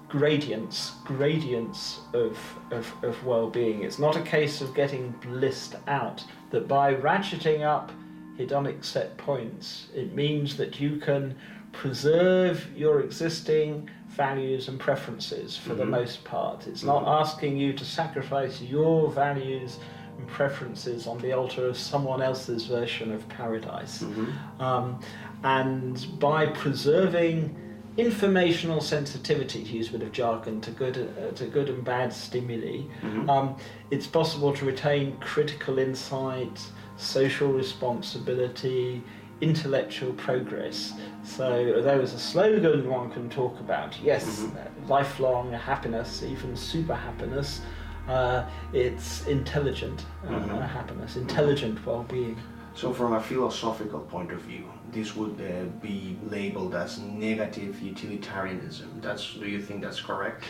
gradients, 0.08 0.92
gradients 1.04 2.00
of, 2.14 2.38
of, 2.70 2.92
of 3.02 3.24
well-being. 3.24 3.82
It's 3.84 3.98
not 3.98 4.16
a 4.16 4.22
case 4.22 4.60
of 4.60 4.74
getting 4.74 5.10
blissed 5.20 5.76
out. 5.86 6.24
That 6.50 6.66
by 6.66 6.94
ratcheting 6.94 7.62
up 7.62 7.92
hedonic 8.38 8.82
set 8.84 9.16
points, 9.18 9.88
it 9.94 10.14
means 10.14 10.56
that 10.56 10.80
you 10.80 10.96
can 10.96 11.36
preserve 11.72 12.66
your 12.74 13.00
existing 13.00 13.88
values 14.20 14.68
and 14.68 14.78
preferences 14.78 15.56
for 15.56 15.74
the 15.74 15.84
Mhm. 15.84 15.90
most 15.90 16.24
part. 16.24 16.66
It's 16.66 16.82
not 16.82 17.04
Mhm. 17.04 17.20
asking 17.20 17.56
you 17.56 17.72
to 17.74 17.84
sacrifice 17.84 18.60
your 18.60 19.08
values 19.10 19.78
and 20.18 20.26
preferences 20.26 21.06
on 21.06 21.18
the 21.18 21.32
altar 21.32 21.66
of 21.66 21.76
someone 21.76 22.20
else's 22.20 22.66
version 22.66 23.12
of 23.12 23.28
paradise. 23.28 24.02
Mhm. 24.02 24.60
Um, 24.60 25.00
and 25.44 26.04
by 26.18 26.46
preserving 26.46 27.54
informational 27.96 28.80
sensitivity, 28.80 29.62
to 29.64 29.72
use 29.72 29.88
a 29.88 29.92
bit 29.92 30.02
of 30.02 30.12
jargon, 30.12 30.60
to 30.62 30.70
good, 30.70 30.96
uh, 31.18 31.32
to 31.34 31.44
good 31.46 31.68
and 31.68 31.84
bad 31.84 32.12
stimuli, 32.12 32.82
Mhm. 33.02 33.28
um, 33.30 33.56
it's 33.90 34.06
possible 34.06 34.52
to 34.54 34.64
retain 34.64 35.16
critical 35.20 35.78
insight, 35.78 36.60
social 36.96 37.48
responsibility, 37.52 39.02
intellectual 39.40 40.12
progress. 40.14 40.92
So, 41.24 41.74
although 41.76 42.00
as 42.00 42.14
a 42.14 42.18
slogan 42.18 42.88
one 42.88 43.10
can 43.10 43.28
talk 43.30 43.58
about, 43.60 43.96
yes, 44.02 44.40
Mhm. 44.40 44.56
uh, 44.56 44.58
lifelong 44.88 45.52
happiness, 45.52 46.22
even 46.22 46.56
super 46.56 46.94
happiness, 46.94 47.60
uh, 48.08 48.44
it's 48.72 49.26
intelligent 49.26 50.04
uh, 50.26 50.30
Mhm. 50.32 50.68
happiness, 50.68 51.16
intelligent 51.16 51.84
well 51.86 52.04
being. 52.08 52.36
So, 52.74 52.92
from 52.92 53.12
a 53.14 53.20
philosophical 53.20 54.00
point 54.00 54.32
of 54.32 54.40
view, 54.40 54.64
this 54.92 55.16
would 55.16 55.40
uh, 55.40 55.64
be 55.82 56.16
labeled 56.30 56.74
as 56.74 56.98
negative 57.00 57.80
utilitarianism. 57.80 58.88
That's. 59.02 59.34
Do 59.34 59.46
you 59.46 59.60
think 59.60 59.82
that's 59.82 60.00
correct? 60.00 60.44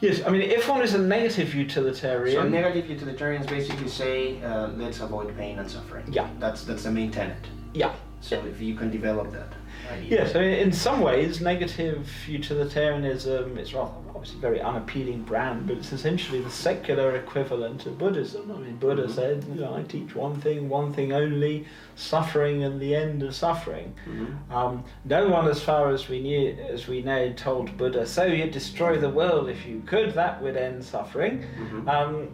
Yes, 0.00 0.20
I 0.26 0.30
mean, 0.30 0.42
if 0.42 0.68
one 0.68 0.82
is 0.82 0.94
a 0.94 0.98
negative 0.98 1.54
utilitarian. 1.54 2.42
So, 2.42 2.48
negative 2.48 2.90
utilitarians 2.90 3.46
basically 3.46 3.88
say, 3.88 4.42
uh, 4.42 4.68
let's 4.76 5.00
avoid 5.00 5.34
pain 5.36 5.58
and 5.58 5.70
suffering. 5.70 6.04
Yeah. 6.10 6.28
That's 6.40 6.64
that's 6.64 6.82
the 6.82 6.90
main 6.90 7.10
tenet. 7.10 7.46
Yeah, 7.74 7.92
So, 8.20 8.42
if 8.46 8.60
you 8.60 8.74
can 8.74 8.90
develop 8.90 9.32
that 9.32 9.52
idea. 9.92 10.10
yes, 10.24 10.34
I 10.34 10.40
mean, 10.40 10.52
in 10.54 10.72
some 10.72 11.00
ways, 11.02 11.40
negative 11.42 12.08
utilitarianism 12.26 13.58
is 13.58 13.74
rather 13.74 13.90
obviously 14.14 14.38
a 14.38 14.40
very 14.40 14.60
unappealing 14.60 15.22
brand, 15.22 15.66
but 15.66 15.76
it's 15.76 15.92
essentially 15.92 16.40
the 16.40 16.48
secular 16.50 17.16
equivalent 17.16 17.84
of 17.84 17.98
Buddhism. 17.98 18.50
I 18.50 18.58
mean, 18.58 18.76
Buddha 18.76 19.02
Mhm. 19.06 19.10
said, 19.10 19.44
you 19.52 19.60
know, 19.60 19.74
I 19.74 19.82
teach 19.82 20.14
one 20.14 20.36
thing, 20.40 20.68
one 20.70 20.92
thing 20.92 21.12
only, 21.12 21.66
suffering 21.96 22.62
and 22.64 22.80
the 22.80 22.94
end 22.94 23.22
of 23.22 23.34
suffering. 23.34 23.92
Mhm. 24.08 24.50
Um, 24.54 24.84
no 25.04 25.28
one, 25.28 25.46
as 25.48 25.60
far 25.60 25.90
as 25.90 26.08
we 26.08 26.20
knew, 26.22 26.56
as 26.70 26.88
we 26.88 27.02
know, 27.02 27.32
told 27.32 27.76
Buddha, 27.76 28.06
so 28.06 28.24
you'd 28.24 28.52
destroy 28.52 28.96
the 28.96 29.10
world 29.10 29.48
if 29.50 29.66
you 29.66 29.82
could. 29.84 30.12
That 30.14 30.40
would 30.42 30.56
end 30.56 30.82
suffering. 30.84 31.44
Mhm. 31.58 31.88
Um, 31.88 32.28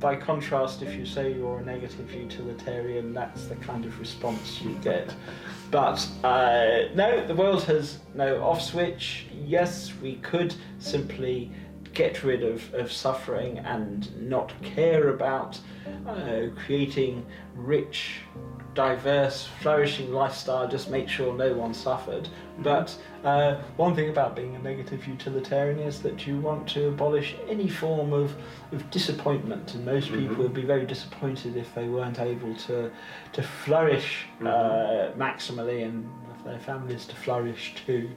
by 0.00 0.16
contrast, 0.16 0.82
if 0.82 0.94
you 0.94 1.06
say 1.06 1.32
you're 1.32 1.58
a 1.58 1.64
negative 1.64 2.12
utilitarian, 2.12 3.14
that's 3.14 3.46
the 3.46 3.56
kind 3.56 3.84
of 3.84 3.98
response 3.98 4.60
you 4.60 4.74
get. 4.82 5.14
But 5.70 6.06
uh, 6.22 6.88
no, 6.94 7.26
the 7.26 7.34
world 7.34 7.64
has 7.64 7.98
no 8.14 8.42
off 8.42 8.60
switch. 8.60 9.26
Yes, 9.32 9.92
we 10.02 10.16
could 10.16 10.54
simply 10.78 11.50
get 11.92 12.22
rid 12.22 12.42
of, 12.42 12.72
of 12.74 12.92
suffering 12.92 13.58
and 13.58 14.28
not 14.28 14.52
care 14.62 15.08
about 15.08 15.58
uh, 16.06 16.42
creating 16.66 17.24
rich, 17.54 18.20
diverse, 18.76 19.48
flourishing 19.60 20.12
lifestyle, 20.12 20.68
just 20.68 20.88
make 20.90 21.08
sure 21.08 21.34
no 21.34 21.52
one 21.54 21.74
suffered. 21.74 22.28
But 22.58 22.96
uh, 23.24 23.56
one 23.76 23.96
thing 23.96 24.10
about 24.10 24.36
being 24.36 24.54
a 24.54 24.58
negative 24.60 25.06
utilitarian 25.08 25.80
is 25.80 26.00
that 26.02 26.26
you 26.26 26.38
want 26.38 26.68
to 26.68 26.88
abolish 26.88 27.34
any 27.48 27.68
form 27.68 28.12
of, 28.12 28.32
of 28.72 28.88
disappointment, 28.90 29.74
and 29.74 29.84
most 29.84 30.10
people 30.12 30.36
Mhm. 30.36 30.38
would 30.38 30.54
be 30.54 30.62
very 30.62 30.86
disappointed 30.86 31.56
if 31.56 31.74
they 31.74 31.88
weren't 31.88 32.20
able 32.20 32.54
to, 32.68 32.90
to 33.32 33.42
flourish 33.42 34.26
uh, 34.42 35.10
maximally 35.16 35.84
and 35.84 36.08
their 36.44 36.58
families 36.60 37.06
to 37.06 37.16
flourish 37.16 37.74
too. 37.86 38.08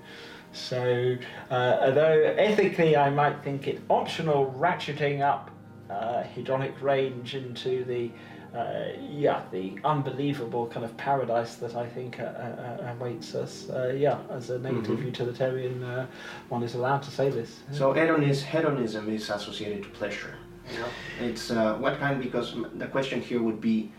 So, 0.51 1.15
uh, 1.49 1.77
although 1.81 2.21
ethically 2.37 2.95
I 2.97 3.09
might 3.09 3.43
think 3.43 3.67
it 3.67 3.81
optional 3.89 4.53
ratcheting 4.59 5.21
up 5.21 5.49
uh, 5.89 6.23
hedonic 6.35 6.79
range 6.81 7.33
into 7.35 7.83
the 7.85 8.11
uh, 8.55 8.83
yeah 9.09 9.41
the 9.51 9.73
unbelievable 9.83 10.67
kind 10.67 10.83
of 10.85 10.95
paradise 10.97 11.55
that 11.55 11.75
I 11.75 11.87
think 11.87 12.19
uh, 12.19 12.23
uh, 12.23 12.93
awaits 12.97 13.35
us. 13.35 13.69
Uh, 13.69 13.93
yeah, 13.95 14.17
as 14.29 14.49
a 14.49 14.57
negative 14.59 14.99
Mhm. 14.99 15.05
utilitarian, 15.05 15.83
uh, 15.83 16.07
one 16.49 16.63
is 16.63 16.75
allowed 16.75 17.03
to 17.03 17.11
say 17.11 17.29
this. 17.29 17.59
So 17.71 17.93
hedonism, 17.93 18.47
hedonism 18.47 19.09
is 19.09 19.29
associated 19.29 19.83
to 19.83 19.89
pleasure. 19.89 20.33
Know? 20.73 20.85
It's 21.27 21.49
uh, 21.51 21.75
what 21.79 21.99
kind? 21.99 22.21
Because 22.21 22.55
the 22.77 22.87
question 22.87 23.21
here 23.21 23.41
would 23.41 23.59
be, 23.61 23.91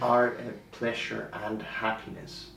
are 0.00 0.28
uh, 0.34 0.52
pleasure 0.70 1.28
and 1.44 1.62
happiness 1.62 2.50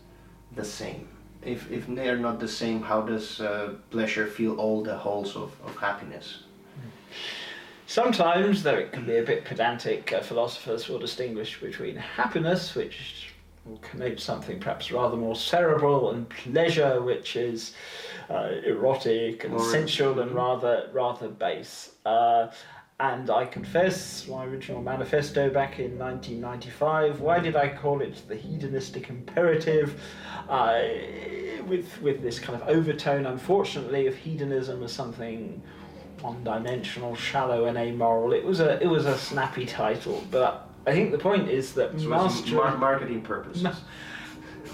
the 0.55 0.65
same? 0.65 1.07
If 1.43 1.71
if 1.71 1.85
they're 1.87 2.17
not 2.17 2.39
the 2.39 2.47
same, 2.47 2.81
how 2.81 3.01
does 3.01 3.39
uh, 3.39 3.73
pleasure 3.91 4.25
fill 4.27 4.59
all 4.59 4.83
the 4.83 4.95
holes 4.97 5.35
of, 5.35 5.51
of 5.65 5.75
happiness? 5.77 6.43
Sometimes, 7.87 8.63
though 8.63 8.75
it 8.75 8.91
can 8.91 9.05
be 9.05 9.17
a 9.17 9.23
bit 9.23 9.45
pedantic, 9.45 10.11
uh, 10.11 10.21
philosophers 10.21 10.87
will 10.89 10.99
distinguish 10.99 11.59
between 11.59 11.95
happiness, 11.95 12.73
which 12.75 13.33
will 13.65 13.77
connote 13.77 14.19
something 14.19 14.59
perhaps 14.59 14.91
rather 14.91 15.15
more 15.17 15.35
cerebral, 15.35 16.11
and 16.11 16.27
pleasure, 16.29 17.01
which 17.01 17.35
is 17.35 17.73
uh, 18.29 18.49
erotic 18.65 19.43
and 19.43 19.61
sensual 19.61 20.19
and 20.19 20.31
Mhm. 20.31 20.35
rather 20.35 20.89
rather 20.93 21.27
base. 21.27 21.91
Uh, 22.05 22.47
and 22.99 23.29
I 23.29 23.45
confess, 23.45 24.25
my 24.27 24.45
original 24.45 24.81
manifesto 24.81 25.49
back 25.49 25.79
in 25.79 25.97
1995. 25.97 27.19
Why 27.21 27.39
did 27.39 27.55
I 27.55 27.67
call 27.69 28.01
it 28.01 28.21
the 28.27 28.35
hedonistic 28.35 29.09
imperative? 29.09 30.01
Uh, 30.49 30.79
with 31.67 32.01
with 32.01 32.21
this 32.21 32.39
kind 32.39 32.59
of 32.59 32.67
overtone, 32.67 33.25
unfortunately, 33.25 34.07
of 34.07 34.15
hedonism 34.15 34.81
as 34.83 34.91
something 34.93 35.61
one-dimensional, 36.25 37.15
shallow, 37.15 37.65
and 37.65 37.77
amoral. 37.77 38.33
It 38.33 38.43
was 38.43 38.59
a 38.59 38.81
it 38.81 38.87
was 38.87 39.05
a 39.05 39.17
snappy 39.17 39.65
title, 39.65 40.23
but 40.31 40.67
I 40.87 40.91
think 40.91 41.11
the 41.11 41.17
point 41.19 41.49
is 41.49 41.73
that 41.73 41.99
So 41.99 42.09
mar- 42.55 42.77
marketing 42.77 43.21
purposes. 43.21 43.63
Ma- 43.63 43.73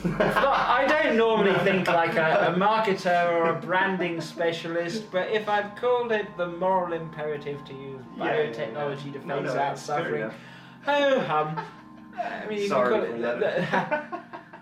I 0.03 0.85
don't 0.87 1.17
normally 1.17 1.53
think 1.59 1.87
like 1.87 2.15
a, 2.15 2.53
a 2.53 2.57
marketer 2.57 3.29
or 3.33 3.49
a 3.55 3.59
branding 3.59 4.21
specialist, 4.21 5.11
but 5.11 5.29
if 5.29 5.47
I've 5.49 5.75
called 5.75 6.11
it 6.13 6.25
the 6.37 6.47
moral 6.47 6.93
imperative 6.93 7.63
to 7.65 7.73
use 7.73 8.01
Yeah, 8.17 8.23
yeah, 8.25 8.41
yeah. 8.41 8.51
biotechnology 8.51 9.13
to 9.13 9.27
No, 9.27 9.43
phase 9.43 9.53
no, 9.53 9.59
out 9.61 9.77
suffering, 9.77 10.31
oh 10.87 11.19
hum. 11.19 11.59
I 12.17 12.45
mean, 12.49 12.59
you 12.61 12.67
Sorry 12.67 12.89
can 12.89 13.21
call 13.21 13.25
it 13.25 13.39
that. 13.41 14.11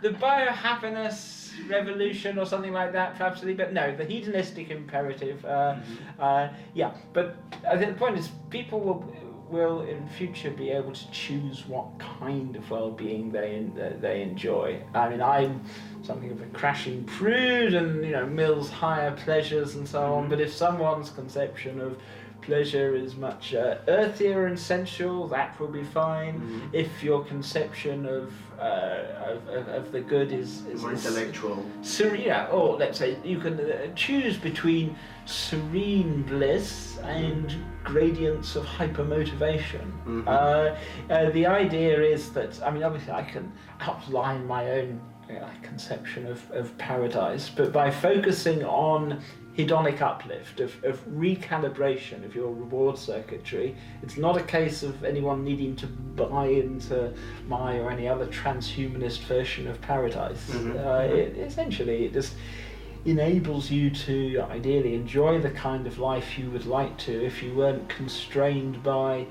the, 0.01 0.09
the 0.09 0.17
biohappiness 0.17 1.38
revolution 1.67 2.37
or 2.39 2.45
something 2.45 2.73
like 2.73 2.91
that, 2.93 3.15
perhaps. 3.17 3.41
But 3.41 3.73
no, 3.73 3.95
the 3.95 4.05
hedonistic 4.05 4.69
imperative. 4.71 5.43
Uh, 5.45 5.75
Mm-hmm. 5.79 6.21
uh, 6.21 6.47
yeah, 6.73 6.91
but 7.13 7.35
I 7.67 7.77
think 7.77 7.93
the 7.93 7.99
point 7.99 8.17
is 8.17 8.29
people 8.49 8.79
will 8.79 9.15
will 9.49 9.81
in 9.81 10.07
future 10.09 10.51
be 10.51 10.69
able 10.69 10.91
to 10.91 11.09
choose 11.11 11.65
what 11.67 11.87
kind 11.97 12.55
of 12.55 12.69
well-being 12.69 13.31
they 13.31 13.65
they 13.99 14.21
enjoy. 14.21 14.79
I 14.93 15.09
mean, 15.09 15.21
I'm 15.21 15.61
something 16.03 16.31
of 16.31 16.41
a 16.41 16.45
crashing 16.47 17.03
prude, 17.05 17.73
and 17.73 18.03
you 18.05 18.11
know, 18.11 18.25
Mill's 18.27 18.69
higher 18.69 19.11
pleasures 19.11 19.75
and 19.75 19.87
so 19.87 20.01
on. 20.15 20.25
Mhm. 20.25 20.29
But 20.29 20.39
if 20.41 20.53
someone's 20.53 21.09
conception 21.09 21.81
of 21.81 21.97
pleasure 22.41 22.95
is 22.95 23.15
much 23.15 23.53
uh, 23.53 23.77
earthier 23.87 24.45
and 24.47 24.57
sensual, 24.57 25.27
that 25.27 25.59
will 25.59 25.67
be 25.67 25.83
fine. 25.83 26.39
Mhm. 26.39 26.73
If 26.73 27.03
your 27.03 27.23
conception 27.25 28.05
of, 28.05 28.33
uh, 28.59 28.63
of, 29.31 29.47
of, 29.47 29.67
of 29.67 29.91
the 29.91 30.01
good 30.01 30.31
is, 30.31 30.65
is 30.67 30.81
More 30.81 30.91
intellectual. 30.91 31.65
serene, 31.81 32.21
yeah, 32.21 32.47
or 32.47 32.77
let's 32.77 32.97
say 32.99 33.17
you 33.23 33.39
can 33.39 33.59
uh, 33.59 33.87
choose 33.95 34.37
between 34.37 34.95
serene 35.25 36.23
bliss 36.23 36.97
and 37.03 37.55
gradients 37.83 38.55
of 38.55 38.65
hypermotivation. 38.65 39.85
Mhm. 40.05 40.27
Uh, 40.27 40.75
uh, 41.13 41.29
the 41.31 41.45
idea 41.45 42.01
is 42.01 42.31
that, 42.31 42.59
I 42.65 42.71
mean, 42.71 42.83
obviously, 42.83 43.11
I 43.13 43.23
can 43.23 43.51
outline 43.81 44.45
my 44.47 44.69
own 44.71 44.99
uh, 45.29 45.47
conception 45.61 46.25
of, 46.25 46.39
of 46.51 46.75
paradise, 46.79 47.49
but 47.55 47.71
by 47.71 47.91
focusing 47.91 48.63
on 48.63 49.21
hedonic 49.59 50.01
uplift, 50.01 50.59
of, 50.61 50.71
of 50.83 51.05
recalibration 51.07 52.23
of 52.23 52.33
your 52.33 52.47
reward 52.47 52.97
circuitry, 52.97 53.75
it's 54.01 54.15
not 54.17 54.37
a 54.37 54.43
case 54.43 54.83
of 54.83 55.03
anyone 55.03 55.43
needing 55.43 55.75
to 55.75 55.87
buy 55.87 56.45
into 56.45 57.13
my 57.47 57.77
or 57.77 57.91
any 57.91 58.07
other 58.07 58.25
transhumanist 58.27 59.19
version 59.19 59.67
of 59.67 59.79
paradise. 59.81 60.49
Mhm. 60.49 60.75
Uh, 60.75 61.13
it, 61.13 61.37
essentially, 61.37 62.05
it 62.05 62.13
just 62.13 62.35
enables 63.05 63.69
you 63.71 63.89
to 63.89 64.41
ideally 64.49 64.93
enjoy 64.93 65.39
the 65.39 65.49
kind 65.51 65.87
of 65.87 65.99
life 65.99 66.37
you 66.37 66.49
would 66.51 66.65
like 66.65 66.97
to 66.97 67.25
if 67.25 67.41
you 67.43 67.53
weren't 67.53 67.87
constrained 67.89 68.81
by 68.83 69.25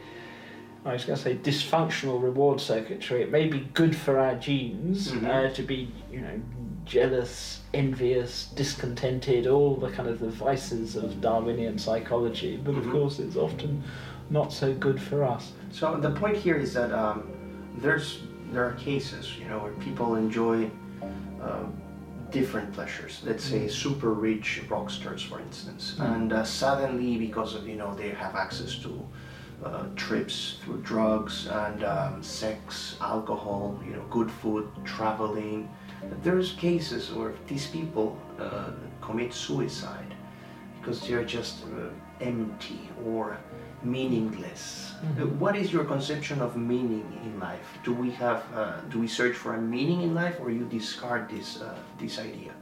I 0.84 0.92
was 0.92 1.04
going 1.04 1.16
to 1.16 1.22
say 1.22 1.36
dysfunctional 1.36 2.22
reward 2.22 2.60
circuitry. 2.60 3.22
It 3.22 3.30
may 3.30 3.48
be 3.48 3.60
good 3.74 3.94
for 3.94 4.18
our 4.18 4.36
genes 4.36 5.12
Mhm. 5.12 5.26
uh, 5.50 5.54
to 5.54 5.62
be, 5.62 5.92
you 6.12 6.20
know, 6.20 6.40
jealous, 6.84 7.60
envious, 7.74 8.46
discontented, 8.54 9.46
all 9.46 9.76
the 9.76 9.90
kind 9.90 10.08
of 10.08 10.20
the 10.20 10.30
vices 10.30 10.96
of 10.96 11.20
Darwinian 11.20 11.78
psychology. 11.78 12.56
But 12.62 12.74
Mhm. 12.74 12.78
of 12.86 12.90
course, 12.90 13.18
it's 13.18 13.36
often 13.36 13.82
not 14.30 14.52
so 14.52 14.72
good 14.72 15.00
for 15.00 15.24
us. 15.24 15.52
So 15.70 15.96
the 16.00 16.10
point 16.10 16.36
here 16.36 16.56
is 16.56 16.72
that 16.74 16.92
um, 16.92 17.22
there's 17.82 18.20
there 18.52 18.64
are 18.64 18.72
cases, 18.72 19.36
you 19.38 19.46
know, 19.46 19.58
where 19.58 19.72
people 19.72 20.14
enjoy 20.14 20.70
uh, 21.42 21.64
different 22.30 22.72
pleasures. 22.72 23.22
Let's 23.26 23.44
say 23.44 23.68
super 23.68 24.10
rich 24.12 24.62
rock 24.70 24.88
stars, 24.90 25.22
for 25.22 25.38
instance, 25.40 25.96
Mm. 25.98 26.04
and 26.14 26.32
uh, 26.32 26.44
suddenly 26.44 27.18
because 27.18 27.54
of 27.54 27.68
you 27.68 27.76
know 27.76 27.94
they 27.94 28.08
have 28.10 28.34
access 28.34 28.76
to 28.78 28.88
uh, 29.64 29.84
trips 29.96 30.56
through 30.62 30.80
drugs 30.82 31.46
and 31.48 31.84
um, 31.84 32.22
sex, 32.22 32.96
alcohol, 33.00 33.78
you 33.86 33.92
know, 33.96 34.04
good 34.10 34.30
food, 34.30 34.68
traveling. 34.84 35.68
There's 36.22 36.52
cases 36.52 37.12
where 37.12 37.32
these 37.46 37.66
people 37.66 38.16
uh, 38.38 38.70
commit 39.00 39.32
suicide 39.34 40.14
because 40.80 41.00
they're 41.06 41.24
just 41.24 41.64
uh, 41.64 41.90
empty 42.20 42.88
or 43.04 43.36
meaningless. 43.82 44.94
Mhm. 45.02 45.22
Uh, 45.22 45.26
What 45.44 45.54
is 45.56 45.72
your 45.72 45.84
conception 45.84 46.40
of 46.40 46.56
meaning 46.56 47.06
in 47.24 47.38
life? 47.40 47.68
Do 47.84 47.92
we 47.92 48.10
have, 48.22 48.40
uh, 48.54 48.80
do 48.90 48.98
we 49.00 49.08
search 49.08 49.36
for 49.36 49.54
a 49.54 49.60
meaning 49.60 50.02
in 50.02 50.14
life, 50.14 50.36
or 50.42 50.50
you 50.50 50.64
discard 50.78 51.28
this 51.30 51.60
uh, 51.60 51.74
this 51.98 52.18
idea? 52.18 52.52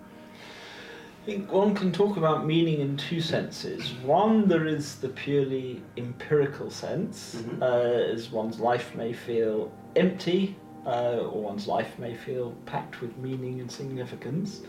I 1.27 1.29
think 1.31 1.51
one 1.51 1.75
can 1.75 1.91
talk 1.91 2.17
about 2.17 2.47
meaning 2.47 2.81
in 2.81 2.97
two 2.97 3.21
senses. 3.21 3.95
One, 4.05 4.47
there 4.47 4.65
is 4.65 4.95
the 5.01 5.09
purely 5.09 5.83
empirical 5.97 6.71
sense, 6.71 7.43
Mhm. 7.43 7.63
uh, 7.63 8.13
as 8.15 8.31
one's 8.31 8.61
life 8.61 8.95
may 8.95 9.13
feel 9.13 9.73
empty, 9.97 10.55
uh, 10.87 11.19
or 11.19 11.43
one's 11.43 11.67
life 11.67 11.99
may 11.99 12.15
feel 12.15 12.55
packed 12.65 13.01
with 13.01 13.17
meaning 13.19 13.59
and 13.59 13.69
significance. 13.69 14.61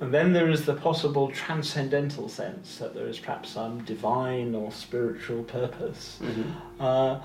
And 0.00 0.14
then 0.14 0.32
there 0.32 0.48
is 0.48 0.64
the 0.64 0.72
possible 0.72 1.28
transcendental 1.28 2.30
sense 2.30 2.78
that 2.78 2.94
there 2.94 3.06
is 3.06 3.18
perhaps 3.18 3.50
some 3.50 3.84
divine 3.84 4.54
or 4.54 4.72
spiritual 4.72 5.42
purpose. 5.42 6.18
Uh, 6.80 7.20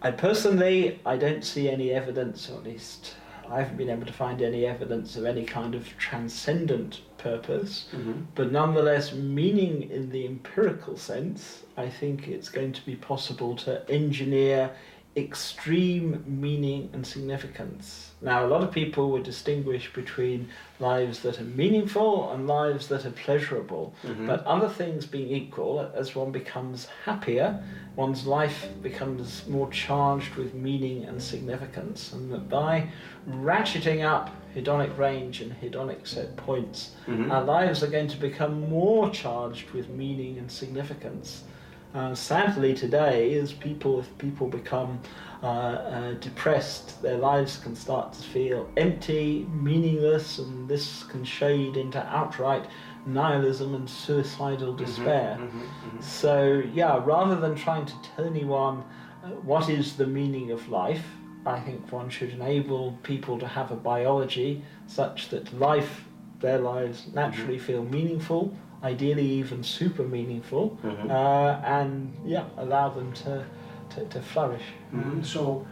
I 0.00 0.12
personally, 0.12 0.98
I 1.04 1.18
don't 1.18 1.44
see 1.44 1.68
any 1.68 1.90
evidence, 1.90 2.48
or 2.48 2.54
at 2.56 2.64
least 2.64 3.16
I 3.50 3.58
haven't 3.58 3.76
been 3.76 3.90
able 3.90 4.06
to 4.06 4.14
find 4.14 4.40
any 4.40 4.64
evidence 4.64 5.18
of 5.18 5.26
any 5.26 5.44
kind 5.44 5.74
of 5.74 5.86
transcendent 5.98 7.02
purpose. 7.24 7.88
Mm-hmm. 7.92 8.12
But 8.34 8.52
nonetheless, 8.52 9.12
meaning 9.12 9.90
in 9.90 10.10
the 10.10 10.26
empirical 10.26 10.96
sense, 10.96 11.64
I 11.76 11.88
think 11.88 12.28
it's 12.28 12.50
going 12.50 12.72
to 12.74 12.84
be 12.86 12.96
possible 12.96 13.56
to 13.64 13.70
engineer 13.90 14.70
extreme 15.16 16.24
meaning 16.26 16.90
and 16.92 17.06
significance. 17.06 18.10
Now, 18.20 18.44
a 18.44 18.48
lot 18.48 18.62
of 18.62 18.72
people 18.72 19.10
would 19.12 19.22
distinguish 19.22 19.92
between 19.92 20.48
lives 20.80 21.20
that 21.20 21.38
are 21.40 21.44
meaningful 21.44 22.32
and 22.32 22.48
lives 22.48 22.88
that 22.88 23.04
are 23.06 23.10
pleasurable. 23.10 23.94
Mhm. 24.02 24.26
But 24.26 24.44
other 24.44 24.68
things 24.68 25.06
being 25.06 25.28
equal, 25.28 25.88
as 25.94 26.16
one 26.16 26.32
becomes 26.32 26.88
happier, 27.04 27.62
one's 27.96 28.26
life 28.26 28.68
becomes 28.82 29.46
more 29.46 29.68
charged 29.70 30.34
with 30.34 30.52
meaning 30.54 31.04
and 31.04 31.22
significance. 31.22 32.12
And 32.12 32.32
that 32.32 32.48
by 32.48 32.88
ratcheting 33.28 34.04
up 34.04 34.30
hedonic 34.56 34.96
range 34.98 35.40
and 35.40 35.52
hedonic 35.60 36.06
set 36.06 36.36
points, 36.36 36.92
Mhm. 37.06 37.30
our 37.30 37.44
lives 37.44 37.82
are 37.82 37.88
going 37.88 38.08
to 38.08 38.16
become 38.18 38.68
more 38.68 39.10
charged 39.10 39.70
with 39.70 39.88
meaning 39.88 40.38
and 40.38 40.50
significance. 40.50 41.44
Uh, 41.94 42.12
sadly, 42.12 42.74
today, 42.74 43.34
as 43.38 43.52
people, 43.52 44.00
if 44.00 44.18
people 44.18 44.48
become 44.48 44.98
uh, 45.44 45.46
uh, 45.46 46.12
depressed, 46.14 47.00
their 47.02 47.16
lives 47.16 47.56
can 47.58 47.76
start 47.76 48.12
to 48.12 48.20
feel 48.20 48.68
empty, 48.76 49.46
meaningless, 49.52 50.38
and 50.40 50.68
this 50.68 51.04
can 51.04 51.22
shade 51.24 51.76
into 51.76 52.04
outright 52.12 52.66
nihilism 53.06 53.76
and 53.76 53.88
suicidal 53.88 54.72
Mhm, 54.72 54.78
despair. 54.78 55.38
mhm, 55.40 55.60
mhm. 55.98 56.02
So, 56.02 56.62
yeah, 56.72 57.00
rather 57.04 57.36
than 57.36 57.54
trying 57.54 57.86
to 57.86 57.94
tell 58.02 58.24
anyone 58.24 58.82
uh, 59.22 59.28
what 59.28 59.68
is 59.68 59.96
the 59.96 60.06
meaning 60.06 60.50
of 60.50 60.68
life, 60.68 61.06
I 61.46 61.60
think 61.60 61.92
one 61.92 62.10
should 62.10 62.30
enable 62.30 62.98
people 63.04 63.38
to 63.38 63.46
have 63.46 63.70
a 63.70 63.76
biology 63.76 64.64
such 64.88 65.28
that 65.28 65.52
life, 65.60 66.08
their 66.40 66.58
lives, 66.58 67.06
naturally 67.14 67.58
feel 67.58 67.84
meaningful, 67.84 68.52
ideally 68.84 69.26
even 69.26 69.62
super 69.62 70.02
meaningful, 70.04 70.76
Mhm. 70.84 71.10
uh, 71.10 71.60
and 71.64 72.12
yeah, 72.24 72.44
allow 72.58 72.88
them 72.90 73.12
to, 73.12 73.44
to, 73.90 74.04
to 74.12 74.20
flourish. 74.20 74.66
Mhm. 74.92 75.24
So 75.24 75.66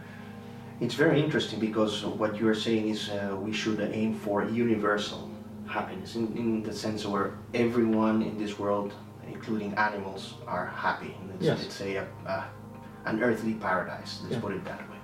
it's 0.81 0.95
very 0.95 1.21
interesting 1.21 1.59
because 1.59 2.03
what 2.05 2.39
you 2.39 2.47
are 2.47 2.55
saying 2.67 2.89
is 2.89 3.09
uh, 3.09 3.35
we 3.45 3.53
should 3.53 3.79
aim 3.93 4.13
for 4.13 4.43
universal 4.49 5.29
happiness 5.67 6.15
in, 6.15 6.25
in 6.35 6.63
the 6.63 6.73
sense 6.73 7.05
where 7.05 7.31
everyone 7.53 8.21
in 8.21 8.37
this 8.37 8.59
world, 8.59 8.91
including 9.27 9.73
animals, 9.75 10.33
are 10.47 10.65
happy. 10.75 11.15
Let's, 11.29 11.45
Yes. 11.45 11.59
let's 11.61 11.81
a, 11.81 12.05
a, 12.25 12.43
an 13.05 13.21
earthly 13.23 13.53
paradise. 13.53 14.21
Let's 14.23 14.35
Yeah. 14.35 14.41
put 14.41 14.53
it 14.53 14.65
that 14.65 14.81
way. 14.89 14.97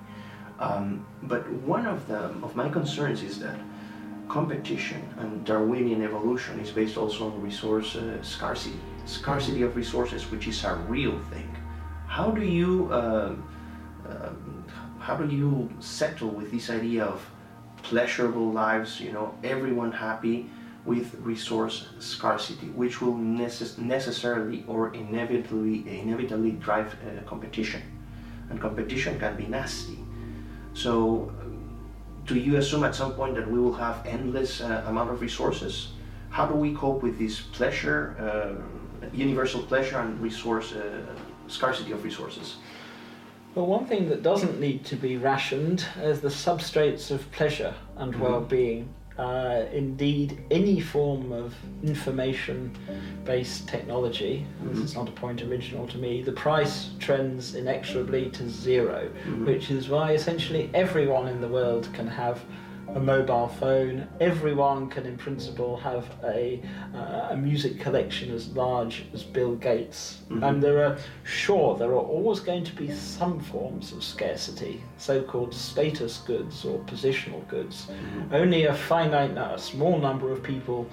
Um, 0.58 1.06
but 1.22 1.42
one 1.74 1.86
of 1.86 2.06
the 2.06 2.20
of 2.46 2.54
my 2.54 2.68
concerns 2.68 3.22
is 3.22 3.38
that 3.40 3.56
competition 4.30 5.02
and 5.18 5.44
Darwinian 5.44 6.02
evolution 6.02 6.60
is 6.60 6.70
based 6.70 6.96
also 6.96 7.26
on 7.26 7.42
resource 7.42 7.96
uh, 7.96 8.22
scarcity, 8.22 8.78
scarcity 9.04 9.62
of 9.62 9.74
resources, 9.76 10.30
which 10.30 10.46
is 10.46 10.64
a 10.64 10.74
real 10.88 11.18
thing. 11.30 11.50
How 12.06 12.30
do 12.30 12.42
you 12.42 12.88
um, 12.92 13.42
um, 14.08 14.64
how 15.00 15.16
do 15.16 15.26
you 15.34 15.68
settle 15.80 16.28
with 16.28 16.52
this 16.52 16.70
idea 16.70 17.04
of 17.04 17.20
pleasurable 17.82 18.52
lives? 18.52 19.00
You 19.00 19.12
know, 19.12 19.34
everyone 19.42 19.92
happy 19.92 20.48
with 20.84 21.14
resource 21.20 21.88
scarcity, 21.98 22.68
which 22.68 23.00
will 23.02 23.14
necess- 23.14 23.78
necessarily 23.78 24.64
or 24.66 24.94
inevitably 24.94 25.76
inevitably 26.00 26.52
drive 26.52 26.94
uh, 26.94 27.22
competition, 27.28 27.82
and 28.48 28.60
competition 28.60 29.18
can 29.18 29.36
be 29.36 29.46
nasty. 29.46 29.98
So, 30.72 31.32
do 32.30 32.38
you 32.38 32.56
assume 32.58 32.84
at 32.84 32.94
some 32.94 33.12
point 33.14 33.34
that 33.34 33.50
we 33.50 33.58
will 33.58 33.72
have 33.72 34.06
endless 34.06 34.60
uh, 34.60 34.84
amount 34.86 35.10
of 35.10 35.20
resources? 35.20 35.88
How 36.30 36.46
do 36.46 36.54
we 36.54 36.72
cope 36.74 37.02
with 37.02 37.18
this 37.18 37.40
pleasure, 37.40 38.14
uh, 38.20 39.06
universal 39.12 39.60
pleasure, 39.64 39.98
and 39.98 40.20
resource 40.20 40.72
uh, 40.72 41.02
scarcity 41.48 41.90
of 41.90 42.04
resources? 42.04 42.56
Well, 43.56 43.66
one 43.66 43.84
thing 43.86 44.08
that 44.10 44.22
doesn't 44.22 44.60
need 44.60 44.84
to 44.84 44.94
be 44.94 45.16
rationed 45.16 45.84
is 46.00 46.20
the 46.20 46.28
substrates 46.28 47.10
of 47.10 47.28
pleasure 47.32 47.74
and 47.96 48.14
Mhm. 48.14 48.20
well-being. 48.20 48.88
Uh, 49.20 49.66
indeed, 49.74 50.38
any 50.50 50.80
form 50.80 51.30
of 51.30 51.54
information-based 51.82 53.68
technology, 53.68 54.46
this 54.64 54.78
Mhm. 54.78 54.84
is 54.84 54.94
not 54.94 55.08
a 55.10 55.12
point 55.12 55.42
original 55.42 55.86
to 55.88 55.98
me, 55.98 56.22
the 56.22 56.32
price 56.32 56.88
trends 56.98 57.54
inexorably 57.54 58.30
to 58.30 58.48
0 58.48 59.10
Mhm. 59.26 59.44
which 59.44 59.70
is 59.70 59.90
why 59.90 60.12
essentially 60.12 60.70
everyone 60.72 61.28
in 61.28 61.42
the 61.42 61.48
world 61.48 61.86
can 61.92 62.06
have 62.06 62.40
a 62.94 63.00
mobile 63.00 63.48
phone. 63.48 64.06
Everyone 64.20 64.88
can, 64.88 65.06
in 65.06 65.16
principle, 65.16 65.76
have 65.76 66.04
a, 66.24 66.60
uh, 66.94 67.28
a 67.30 67.36
music 67.36 67.78
collection 67.78 68.32
as 68.32 68.48
large 68.48 69.04
as 69.14 69.22
Bill 69.22 69.54
Gates. 69.54 70.18
Mhm. 70.28 70.42
And 70.48 70.62
there 70.62 70.84
are, 70.84 70.96
sure, 71.22 71.76
there 71.76 71.90
are 71.90 72.06
always 72.16 72.40
going 72.40 72.64
to 72.64 72.74
be 72.74 72.90
some 72.90 73.38
forms 73.38 73.92
of 73.92 74.02
scarcity, 74.02 74.82
so 74.98 75.22
called 75.22 75.54
status 75.54 76.18
goods 76.18 76.64
or 76.64 76.78
positional 76.80 77.46
goods. 77.48 77.86
Mhm. 77.90 78.34
Only 78.34 78.64
a 78.64 78.74
finite, 78.74 79.36
a 79.36 79.58
small 79.58 79.98
number 79.98 80.32
of 80.32 80.42
people 80.42 80.86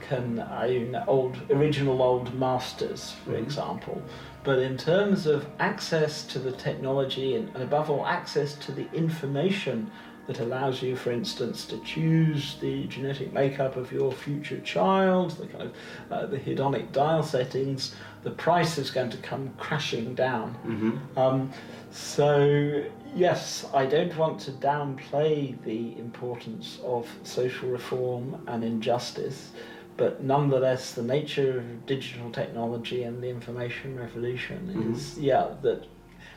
can 0.00 0.38
own 0.40 1.02
old, 1.06 1.36
original 1.50 2.02
old 2.02 2.34
masters, 2.34 3.12
for 3.24 3.30
Mhm. 3.32 3.42
example. 3.42 4.02
But 4.42 4.58
in 4.58 4.76
terms 4.76 5.26
of 5.26 5.46
access 5.58 6.26
to 6.26 6.38
the 6.38 6.52
technology 6.52 7.36
and, 7.36 7.48
and 7.54 7.62
above 7.62 7.88
all, 7.90 8.04
access 8.04 8.54
to 8.66 8.72
the 8.72 8.86
information 8.92 9.90
that 10.26 10.40
allows 10.40 10.80
you, 10.82 10.96
for 10.96 11.12
instance, 11.12 11.66
to 11.66 11.78
choose 11.80 12.56
the 12.60 12.84
genetic 12.86 13.32
makeup 13.32 13.76
of 13.76 13.92
your 13.92 14.10
future 14.10 14.60
child, 14.60 15.32
the 15.32 15.46
kind 15.46 15.62
of 15.64 15.72
uh, 16.10 16.26
the 16.26 16.38
hedonic 16.38 16.90
dial 16.92 17.22
settings, 17.22 17.94
the 18.22 18.30
price 18.30 18.78
is 18.78 18.90
going 18.90 19.10
to 19.10 19.18
come 19.18 19.52
crashing 19.58 20.14
down. 20.14 20.54
Mm-hmm. 20.66 21.18
Um, 21.18 21.50
so 21.90 22.84
yes, 23.14 23.66
I 23.74 23.86
don't 23.86 24.16
want 24.16 24.40
to 24.40 24.50
downplay 24.52 25.62
the 25.64 25.96
importance 25.98 26.80
of 26.84 27.08
social 27.22 27.68
reform 27.68 28.42
and 28.48 28.64
injustice, 28.64 29.50
but 29.96 30.22
nonetheless, 30.24 30.92
the 30.92 31.02
nature 31.02 31.58
of 31.58 31.86
digital 31.86 32.30
technology 32.30 33.04
and 33.04 33.22
the 33.22 33.28
information 33.28 33.96
revolution 33.98 34.72
Mhm. 34.74 34.94
is 34.94 35.18
yeah 35.18 35.48
that 35.62 35.84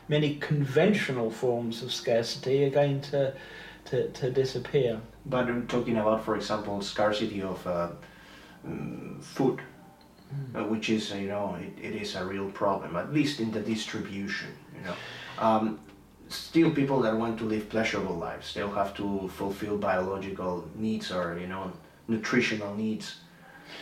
many 0.08 0.36
conventional 0.36 1.30
forms 1.30 1.82
of 1.82 1.92
scarcity 1.92 2.64
are 2.64 2.70
going 2.70 3.00
to 3.00 3.34
to, 3.88 4.08
to 4.08 4.30
disappear. 4.30 5.00
But 5.26 5.48
I'm 5.48 5.66
talking 5.66 5.96
about, 5.96 6.24
for 6.24 6.36
example, 6.36 6.80
scarcity 6.82 7.42
of 7.42 7.66
uh, 7.66 7.88
mm, 8.66 9.22
food, 9.22 9.60
uh, 10.54 10.64
which 10.64 10.90
is, 10.90 11.12
uh, 11.12 11.16
you 11.16 11.28
know, 11.28 11.56
it, 11.60 11.84
it 11.84 11.94
is 12.00 12.14
a 12.14 12.24
real 12.24 12.50
problem, 12.50 12.96
at 12.96 13.12
least 13.12 13.40
in 13.40 13.50
the 13.50 13.60
distribution, 13.60 14.50
you 14.74 14.82
know. 14.84 14.94
Um, 15.38 15.80
still, 16.28 16.70
people 16.70 17.00
that 17.00 17.16
want 17.16 17.38
to 17.38 17.44
live 17.44 17.68
pleasurable 17.68 18.16
lives, 18.16 18.54
they'll 18.54 18.72
have 18.72 18.94
to 18.96 19.28
fulfill 19.28 19.78
biological 19.78 20.68
needs 20.76 21.10
or, 21.10 21.38
you 21.38 21.46
know, 21.46 21.72
nutritional 22.08 22.74
needs. 22.74 23.16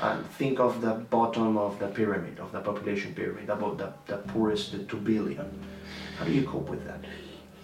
And 0.00 0.26
think 0.30 0.58
of 0.58 0.80
the 0.80 0.94
bottom 0.94 1.56
of 1.56 1.78
the 1.78 1.86
pyramid, 1.86 2.40
of 2.40 2.50
the 2.52 2.60
population 2.60 3.14
pyramid, 3.14 3.48
about 3.48 3.78
the, 3.78 3.92
the 4.06 4.18
poorest, 4.18 4.72
the 4.72 4.78
2 4.78 4.96
billion. 4.98 5.48
How 6.18 6.24
do 6.24 6.32
you 6.32 6.42
cope 6.42 6.68
with 6.68 6.84
that? 6.86 7.00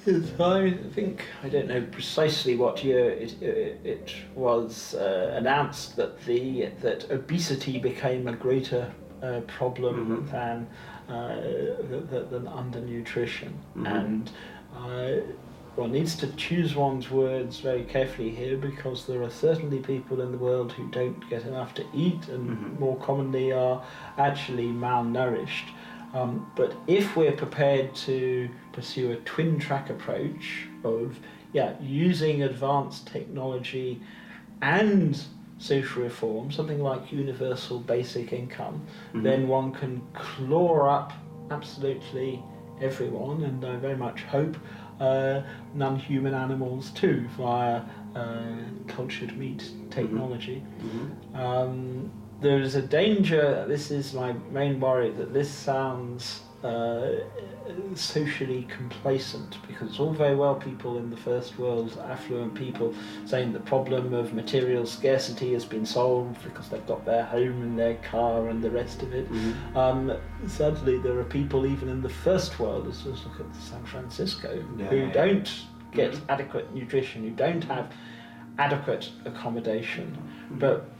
I 0.06 0.74
think 0.94 1.24
I 1.44 1.48
don't 1.48 1.68
know 1.68 1.82
precisely 1.92 2.56
what 2.56 2.82
year 2.82 3.10
it, 3.10 3.40
it 3.40 4.12
was 4.34 4.94
uh, 4.94 5.34
announced 5.36 5.94
that 5.96 6.24
the 6.24 6.66
that 6.80 7.08
obesity 7.10 7.78
became 7.78 8.26
a 8.26 8.32
greater 8.32 8.92
uh, 9.22 9.40
problem 9.42 10.26
Mhm. 10.26 10.30
than 10.32 10.66
uh, 11.08 11.36
th- 11.88 12.10
th- 12.10 12.28
than 12.30 12.46
undernutrition, 12.46 13.50
Mhm. 13.76 13.86
and 14.00 14.30
uh, 14.76 15.20
one 15.76 15.92
needs 15.92 16.16
to 16.16 16.26
choose 16.36 16.74
one's 16.74 17.08
words 17.10 17.60
very 17.60 17.84
carefully 17.84 18.30
here 18.30 18.56
because 18.56 19.06
there 19.06 19.22
are 19.22 19.30
certainly 19.30 19.78
people 19.78 20.20
in 20.20 20.32
the 20.32 20.38
world 20.38 20.72
who 20.72 20.88
don't 20.90 21.28
get 21.30 21.44
enough 21.46 21.74
to 21.74 21.84
eat 21.94 22.28
and 22.28 22.50
Mhm. 22.50 22.80
more 22.80 22.96
commonly 22.96 23.52
are 23.52 23.80
actually 24.18 24.66
malnourished. 24.66 25.68
Um, 26.14 26.50
but 26.56 26.74
if 26.86 27.16
we're 27.16 27.32
prepared 27.32 27.94
to 28.06 28.48
pursue 28.72 29.12
a 29.12 29.16
twin 29.16 29.58
track 29.58 29.88
approach 29.90 30.66
of 30.84 31.18
yeah 31.52 31.74
using 31.80 32.42
advanced 32.42 33.06
technology 33.06 34.00
and 34.60 35.18
social 35.58 36.02
reform, 36.02 36.50
something 36.50 36.82
like 36.82 37.12
universal 37.12 37.78
basic 37.78 38.32
income, 38.32 38.82
Mhm. 39.14 39.22
then 39.22 39.48
one 39.48 39.72
can 39.72 40.02
claw 40.12 40.88
up 40.88 41.12
absolutely 41.50 42.42
everyone, 42.80 43.44
and 43.44 43.64
I 43.64 43.76
very 43.76 43.96
much 43.96 44.22
hope 44.24 44.56
uh, 45.00 45.42
non-human 45.74 46.32
animals 46.34 46.90
too 46.90 47.26
via 47.36 47.82
uh, 48.14 48.44
cultured 48.86 49.36
meat 49.36 49.70
technology. 49.90 50.62
Mhm. 50.80 51.36
Um, 51.36 52.10
there 52.42 52.60
is 52.60 52.74
a 52.74 52.82
danger, 52.82 53.64
this 53.68 53.90
is 53.90 54.12
my 54.12 54.32
main 54.50 54.80
worry, 54.80 55.10
that 55.12 55.32
this 55.32 55.50
sounds 55.50 56.42
uh, 56.64 57.08
socially 57.94 58.66
complacent 58.68 59.56
because 59.66 59.90
it's 59.90 60.00
all 60.00 60.12
very 60.12 60.34
well 60.36 60.54
people 60.54 60.98
in 60.98 61.10
the 61.10 61.16
first 61.16 61.58
world, 61.58 61.98
affluent 62.08 62.54
people, 62.54 62.94
saying 63.24 63.52
the 63.52 63.60
problem 63.60 64.12
of 64.14 64.34
material 64.34 64.86
scarcity 64.86 65.52
has 65.52 65.64
been 65.64 65.86
solved 65.86 66.42
because 66.42 66.68
they've 66.68 66.86
got 66.86 67.04
their 67.04 67.24
home 67.24 67.62
and 67.62 67.78
their 67.78 67.96
car 67.96 68.48
and 68.48 68.62
the 68.62 68.70
rest 68.70 69.02
of 69.02 69.12
it. 69.12 69.30
Mhm. 69.32 69.76
Um, 69.76 70.12
sadly, 70.46 70.98
there 70.98 71.18
are 71.18 71.24
people 71.24 71.66
even 71.66 71.88
in 71.88 72.02
the 72.02 72.08
first 72.08 72.58
world, 72.60 72.86
let's 72.86 73.02
just 73.02 73.24
look 73.24 73.40
at 73.40 73.54
San 73.56 73.82
Francisco, 73.84 74.62
Yeah, 74.76 74.86
who 74.86 75.10
don't 75.10 75.50
get 75.92 76.12
Mhm. 76.12 76.20
adequate 76.28 76.74
nutrition, 76.74 77.22
who 77.24 77.30
don't 77.30 77.64
have 77.64 77.92
adequate 78.58 79.10
accommodation. 79.24 80.16
Mhm. 80.52 80.58
But 80.58 80.91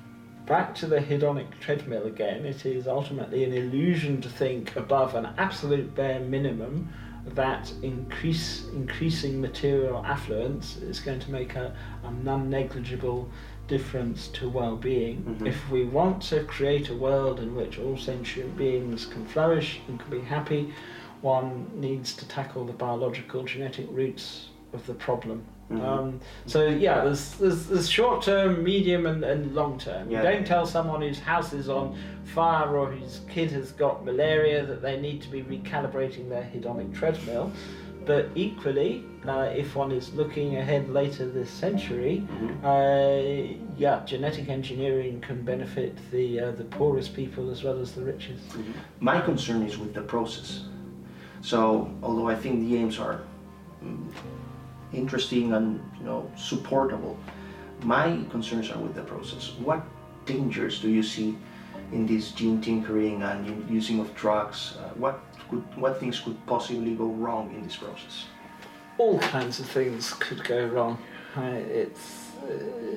back 0.53 0.75
to 0.75 0.87
the 0.87 0.99
hedonic 0.99 1.49
treadmill 1.61 2.05
again, 2.05 2.45
it 2.45 2.67
is 2.67 2.87
ultimately 2.87 3.43
an 3.43 3.55
illusion 3.55 4.21
to 4.21 4.29
think 4.29 4.77
above 4.77 5.15
an 5.15 5.27
absolute 5.39 5.95
bare 5.95 6.21
minimum 6.21 6.93
that 7.29 7.73
increase 7.81 8.67
increasing 8.75 9.41
material 9.41 10.05
affluence 10.05 10.77
is 10.77 11.01
going 11.01 11.19
to 11.19 11.31
make 11.31 11.55
a, 11.55 11.75
a 12.05 12.11
non-negligible 12.11 13.27
difference 13.67 14.29
to 14.29 14.47
well-being. 14.47 15.23
Mhm. 15.23 15.47
If 15.47 15.71
we 15.71 15.87
want 15.87 16.21
to 16.25 16.45
create 16.45 16.91
a 16.91 16.95
world 16.95 17.41
in 17.41 17.55
which 17.55 17.79
all 17.79 17.97
sentient 17.97 18.55
beings 18.55 19.07
can 19.07 19.25
flourish 19.25 19.81
and 19.89 19.99
can 19.99 20.11
be 20.11 20.21
happy, 20.21 20.75
one 21.23 21.71
needs 21.75 22.15
to 22.17 22.29
tackle 22.29 22.67
the 22.67 22.75
biological 22.75 23.43
genetic 23.45 23.87
roots 23.91 24.51
of 24.75 24.87
the 24.87 24.93
problem. 24.93 25.47
Mhm. 25.71 25.81
Um, 25.83 26.21
so 26.47 26.67
yeah, 26.69 27.05
there's, 27.05 27.35
there's, 27.35 27.67
there's 27.67 27.89
short 27.89 28.23
term, 28.23 28.63
medium, 28.63 29.07
and, 29.07 29.25
and 29.25 29.55
long 29.55 29.79
term. 29.79 30.11
Yeah. 30.11 30.19
You 30.19 30.25
don't 30.37 30.47
tell 30.47 30.67
someone 30.67 31.01
whose 31.03 31.19
house 31.19 31.53
is 31.53 31.69
on 31.69 31.97
fire 32.25 32.77
or 32.77 32.91
whose 32.91 33.21
kid 33.31 33.51
has 33.53 33.73
got 33.73 34.05
malaria 34.05 34.65
that 34.67 34.83
they 34.83 35.01
need 35.01 35.23
to 35.23 35.29
be 35.29 35.43
recalibrating 35.43 36.29
their 36.29 36.43
hedonic 36.43 36.95
treadmill. 36.95 37.51
But 38.05 38.31
equally, 38.35 39.05
uh, 39.29 39.51
if 39.55 39.77
one 39.77 39.93
is 39.93 40.13
looking 40.15 40.57
ahead 40.57 40.91
later 40.91 41.25
this 41.25 41.49
century, 41.49 42.27
Mhm. 42.29 42.65
uh, 42.65 43.57
yeah, 43.79 44.03
genetic 44.05 44.49
engineering 44.49 45.21
can 45.21 45.43
benefit 45.43 45.97
the 46.11 46.41
uh, 46.41 46.51
the 46.51 46.65
poorest 46.65 47.15
people 47.15 47.49
as 47.49 47.63
well 47.63 47.79
as 47.79 47.93
the 47.93 48.03
richest. 48.03 48.43
My 48.99 49.21
concern 49.21 49.63
is 49.63 49.79
with 49.79 49.95
the 49.95 50.01
process. 50.01 50.65
So, 51.43 51.91
although 52.03 52.29
I 52.29 52.35
think 52.35 52.61
the 52.69 52.77
aims 52.77 52.99
are 52.99 53.21
mm, 53.85 54.05
interesting 54.93 55.53
and 55.55 55.81
you 55.99 56.05
know 56.05 56.31
supportable, 56.37 57.17
my 57.83 58.21
concerns 58.31 58.71
are 58.71 58.79
with 58.79 58.95
the 58.95 59.03
process. 59.03 59.53
What 59.65 59.83
dangers 60.27 60.81
do 60.81 60.89
you 60.89 61.03
see 61.03 61.37
in 61.93 62.07
this 62.07 62.33
gene 62.33 62.61
tinkering 62.61 63.23
and 63.23 63.69
using 63.71 64.01
of 64.01 64.15
drugs? 64.15 64.77
Uh, 64.79 64.89
what 64.99 65.21
could, 65.51 65.63
what 65.77 65.99
things 66.01 66.21
could 66.21 66.37
possibly 66.47 66.95
go 66.95 67.07
wrong 67.07 67.55
in 67.55 67.63
this 67.63 67.77
process? 67.77 68.27
all 68.99 69.19
kinds 69.19 69.59
of 69.59 69.67
things 69.67 70.13
could 70.15 70.45
go 70.45 70.67
wrong. 70.67 70.99
Uh, 71.37 71.41
It's, 71.83 72.29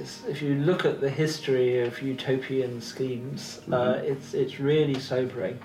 it's 0.02 0.26
if 0.28 0.42
you 0.42 0.56
look 0.56 0.86
at 0.86 1.00
the 1.00 1.10
history 1.10 1.80
of 1.88 2.02
utopian 2.02 2.82
schemes, 2.82 3.62
uh, 3.72 3.76
Mhm. 3.76 4.04
it's 4.12 4.34
it's 4.34 4.60
really 4.60 5.00
sobering. 5.00 5.58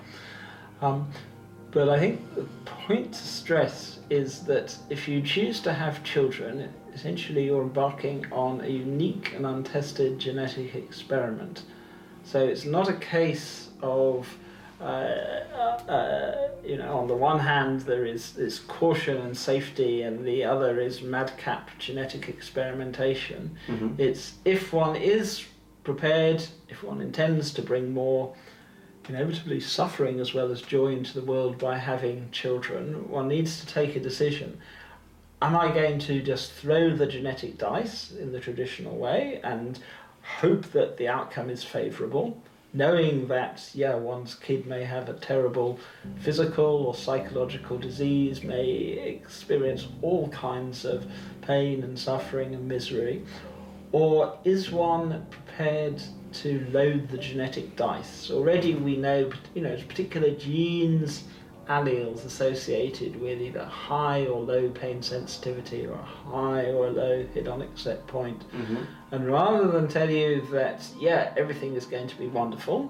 Um, 0.81 1.07
but 1.71 1.89
I 1.89 1.99
think 1.99 2.35
the 2.35 2.45
point 2.65 3.13
to 3.13 3.19
stress 3.19 3.99
is 4.09 4.41
that 4.43 4.77
if 4.89 5.07
you 5.07 5.21
choose 5.21 5.59
to 5.61 5.73
have 5.73 6.03
children, 6.03 6.71
essentially 6.93 7.45
you're 7.45 7.61
embarking 7.61 8.25
on 8.31 8.61
a 8.61 8.67
unique 8.67 9.33
and 9.35 9.45
untested 9.45 10.19
genetic 10.19 10.75
experiment. 10.75 11.63
So 12.23 12.39
it's 12.39 12.65
not 12.65 12.89
a 12.89 12.93
case 12.93 13.69
of 13.81 14.27
uh, 14.81 14.83
uh, 14.83 16.49
you 16.65 16.75
know, 16.77 16.97
on 16.97 17.07
the 17.07 17.13
one 17.15 17.39
hand, 17.39 17.81
there 17.81 18.03
is 18.05 18.33
this 18.33 18.57
caution 18.59 19.17
and 19.17 19.37
safety, 19.37 20.01
and 20.01 20.25
the 20.25 20.43
other 20.43 20.79
is 20.79 21.03
madcap 21.03 21.69
genetic 21.77 22.27
experimentation. 22.29 23.55
Mhm. 23.67 23.99
It's 23.99 24.33
if 24.43 24.73
one 24.73 24.95
is 24.95 25.45
prepared, 25.83 26.43
if 26.67 26.83
one 26.83 26.99
intends 27.01 27.53
to 27.53 27.61
bring 27.61 27.93
more 27.93 28.33
inevitably 29.11 29.59
suffering 29.59 30.21
as 30.21 30.33
well 30.33 30.51
as 30.51 30.61
joy 30.61 30.87
into 30.87 31.13
the 31.13 31.25
world 31.25 31.57
by 31.57 31.77
having 31.77 32.31
children, 32.31 33.09
one 33.09 33.27
needs 33.27 33.59
to 33.59 33.65
take 33.65 33.95
a 33.95 33.99
decision. 33.99 34.57
Am 35.41 35.53
I 35.53 35.69
going 35.73 35.99
to 35.99 36.21
just 36.21 36.53
throw 36.53 36.95
the 36.95 37.05
genetic 37.05 37.57
dice 37.57 38.11
in 38.11 38.31
the 38.31 38.39
traditional 38.39 38.95
way 38.95 39.41
and 39.43 39.77
hope 40.39 40.71
that 40.71 40.95
the 40.95 41.09
outcome 41.09 41.49
is 41.49 41.61
favourable, 41.61 42.41
knowing 42.73 43.27
that, 43.27 43.69
yeah, 43.73 43.95
one's 43.95 44.35
kid 44.35 44.65
may 44.65 44.85
have 44.85 45.09
a 45.09 45.13
terrible 45.13 45.77
physical 46.19 46.85
or 46.85 46.95
psychological 46.95 47.77
disease, 47.77 48.43
may 48.43 48.69
experience 48.69 49.87
all 50.01 50.29
kinds 50.29 50.85
of 50.85 51.05
pain 51.41 51.83
and 51.83 51.99
suffering 51.99 52.55
and 52.55 52.65
misery? 52.65 53.25
Or 53.91 54.37
is 54.45 54.71
one 54.71 55.25
prepared 55.61 56.01
to 56.33 56.65
load 56.71 57.09
the 57.09 57.17
genetic 57.17 57.75
dice? 57.75 58.31
Already 58.31 58.73
we 58.75 58.97
know, 58.97 59.29
you 59.53 59.61
know, 59.61 59.75
particular 59.87 60.31
genes, 60.31 61.23
alleles 61.69 62.25
associated 62.25 63.19
with 63.21 63.39
either 63.39 63.63
high 63.63 64.25
or 64.25 64.41
low 64.41 64.69
pain 64.69 65.01
sensitivity 65.01 65.85
or 65.85 65.93
a 65.93 66.03
high 66.03 66.65
or 66.65 66.87
a 66.87 66.91
low 66.91 67.23
hedonic 67.35 67.77
set 67.77 68.05
point. 68.07 68.43
Mhm. 68.51 68.85
And 69.11 69.27
rather 69.27 69.67
than 69.67 69.87
tell 69.87 70.09
you 70.09 70.41
that, 70.51 70.85
yeah, 70.99 71.31
everything 71.37 71.75
is 71.75 71.85
going 71.85 72.07
to 72.07 72.17
be 72.17 72.27
wonderful, 72.27 72.89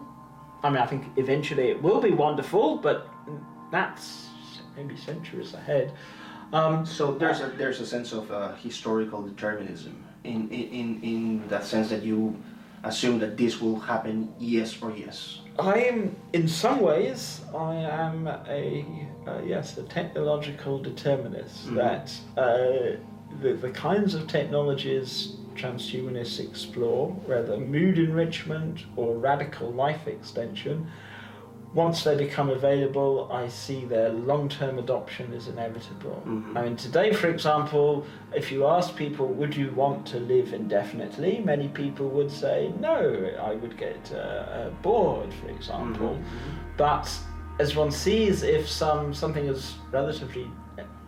I 0.64 0.70
mean, 0.70 0.78
I 0.78 0.86
think 0.86 1.04
eventually 1.18 1.70
it 1.70 1.82
will 1.84 2.00
be 2.00 2.12
wonderful, 2.12 2.78
but 2.78 3.08
that's 3.72 4.30
maybe 4.78 4.96
centuries 4.96 5.54
ahead. 5.54 5.92
Um, 6.54 6.86
so 6.86 7.14
there's 7.14 7.42
a 7.42 7.48
there's 7.58 7.80
a 7.82 7.86
sense 7.86 8.12
of 8.14 8.32
uh, 8.32 8.56
historical 8.56 9.22
determinism 9.22 10.04
in, 10.24 10.50
in 10.50 11.00
in 11.02 11.48
that 11.48 11.66
sense 11.66 11.90
that 11.90 12.04
you 12.04 12.36
assume 12.84 13.20
that 13.20 13.38
this 13.38 13.62
will 13.62 13.80
happen 13.80 14.34
yes 14.40 14.82
or 14.82 14.92
yes. 14.92 15.42
I 15.60 15.82
am, 15.82 16.16
in 16.34 16.48
some 16.48 16.80
ways, 16.80 17.42
I 17.56 17.76
am 17.76 18.28
a 18.28 18.86
uh, 19.28 19.42
yes 19.46 19.78
a 19.78 19.84
technological 19.84 20.80
determinist. 20.80 21.68
Mm-hmm. 21.68 21.76
That 21.76 22.14
uh, 22.38 22.98
the 23.42 23.54
the 23.54 23.70
kinds 23.70 24.16
of 24.16 24.28
technologies 24.28 25.36
transhumanists 25.56 26.40
explore, 26.40 27.10
whether 27.26 27.58
mood 27.58 27.98
enrichment 27.98 28.86
or 28.96 29.18
radical 29.18 29.72
life 29.72 30.08
extension, 30.08 30.90
once 31.74 32.04
they 32.04 32.18
become 32.18 32.50
available, 32.50 33.30
I 33.32 33.48
see 33.48 33.86
their 33.86 34.10
long 34.10 34.50
term 34.50 34.78
adoption 34.78 35.32
is 35.34 35.48
inevitable. 35.48 36.22
Mm-hmm. 36.26 36.58
I 36.58 36.62
mean, 36.64 36.76
today, 36.76 37.14
for 37.14 37.30
example, 37.30 38.06
if 38.36 38.52
you 38.52 38.66
ask 38.66 38.96
people, 38.96 39.28
would 39.28 39.56
you 39.56 39.72
want 39.72 40.06
to 40.08 40.20
live 40.20 40.54
indefinitely? 40.54 41.40
Many 41.40 41.70
people 41.70 42.10
would 42.10 42.30
say, 42.30 42.74
no, 42.80 43.32
I 43.42 43.54
would 43.54 43.78
get 43.78 44.12
uh, 44.14 44.18
uh, 44.18 44.70
bored, 44.82 45.34
for 45.34 45.50
example. 45.50 46.16
Mm-hmm. 46.16 46.76
But 46.76 47.10
as 47.60 47.76
one 47.76 47.92
sees, 47.92 48.44
if 48.44 48.68
some 48.68 49.14
something 49.14 49.48
as 49.48 49.76
relatively 49.92 50.50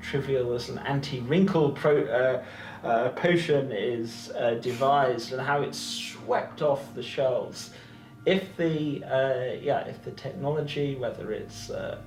trivial 0.01 0.53
as 0.53 0.69
an 0.69 0.77
anti 0.79 1.21
wrinkle 1.21 1.71
pro, 1.71 2.03
uh, 2.03 2.43
uh, 2.87 3.09
potion 3.09 3.71
is 3.71 4.31
uh, 4.37 4.55
devised 4.55 5.31
and 5.31 5.41
how 5.41 5.61
it's 5.61 5.79
swept 5.79 6.61
off 6.61 6.93
the 6.95 7.03
shelves 7.03 7.71
if 8.25 8.55
the 8.55 9.03
uh, 9.03 9.53
yeah 9.61 9.79
if 9.81 10.01
the 10.03 10.11
technology 10.11 10.95
whether 10.95 11.31
it's 11.31 11.69
uh, 11.69 11.97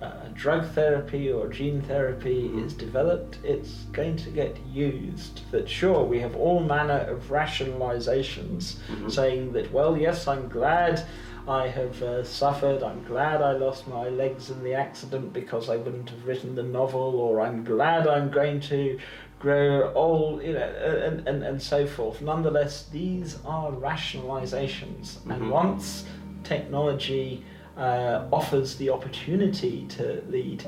uh, 0.00 0.04
uh 0.04 0.28
drug 0.34 0.66
therapy 0.70 1.30
or 1.30 1.48
gene 1.48 1.82
therapy 1.82 2.44
mm-hmm. 2.44 2.64
is 2.64 2.72
developed 2.72 3.38
it's 3.44 3.84
going 3.92 4.16
to 4.16 4.30
get 4.30 4.56
used 4.66 5.42
that 5.50 5.68
sure 5.68 6.04
we 6.04 6.18
have 6.18 6.34
all 6.36 6.60
manner 6.60 7.00
of 7.00 7.28
rationalizations 7.28 8.76
mm-hmm. 8.76 9.08
saying 9.08 9.52
that 9.52 9.70
well 9.72 9.96
yes 9.96 10.26
i'm 10.26 10.48
glad 10.48 11.04
I 11.46 11.66
have 11.68 12.02
uh, 12.02 12.24
suffered. 12.24 12.82
I'm 12.82 13.02
glad 13.04 13.40
I 13.40 13.52
lost 13.52 13.88
my 13.88 14.10
legs 14.10 14.50
in 14.50 14.62
the 14.62 14.74
accident 14.74 15.32
because 15.32 15.70
I 15.70 15.76
wouldn't 15.76 16.10
have 16.10 16.26
written 16.26 16.54
the 16.54 16.62
novel, 16.62 17.18
or 17.20 17.40
I'm 17.40 17.64
glad 17.64 18.06
I'm 18.06 18.30
going 18.30 18.60
to 18.60 18.98
grow 19.38 19.92
old, 19.94 20.42
you 20.42 20.54
know, 20.54 20.60
and, 20.60 21.26
and, 21.28 21.42
and 21.42 21.62
so 21.62 21.86
forth. 21.86 22.20
Nonetheless, 22.20 22.86
these 22.90 23.38
are 23.44 23.70
rationalizations, 23.70 25.18
mm-hmm. 25.18 25.32
and 25.32 25.50
once 25.50 26.04
technology 26.44 27.44
uh, 27.76 28.26
offers 28.32 28.76
the 28.76 28.90
opportunity 28.90 29.86
to 29.90 30.22
lead 30.28 30.64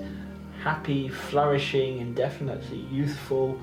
happy, 0.62 1.09
flourishing, 1.09 1.98
indefinitely 1.98 2.87
youthful, 2.92 3.59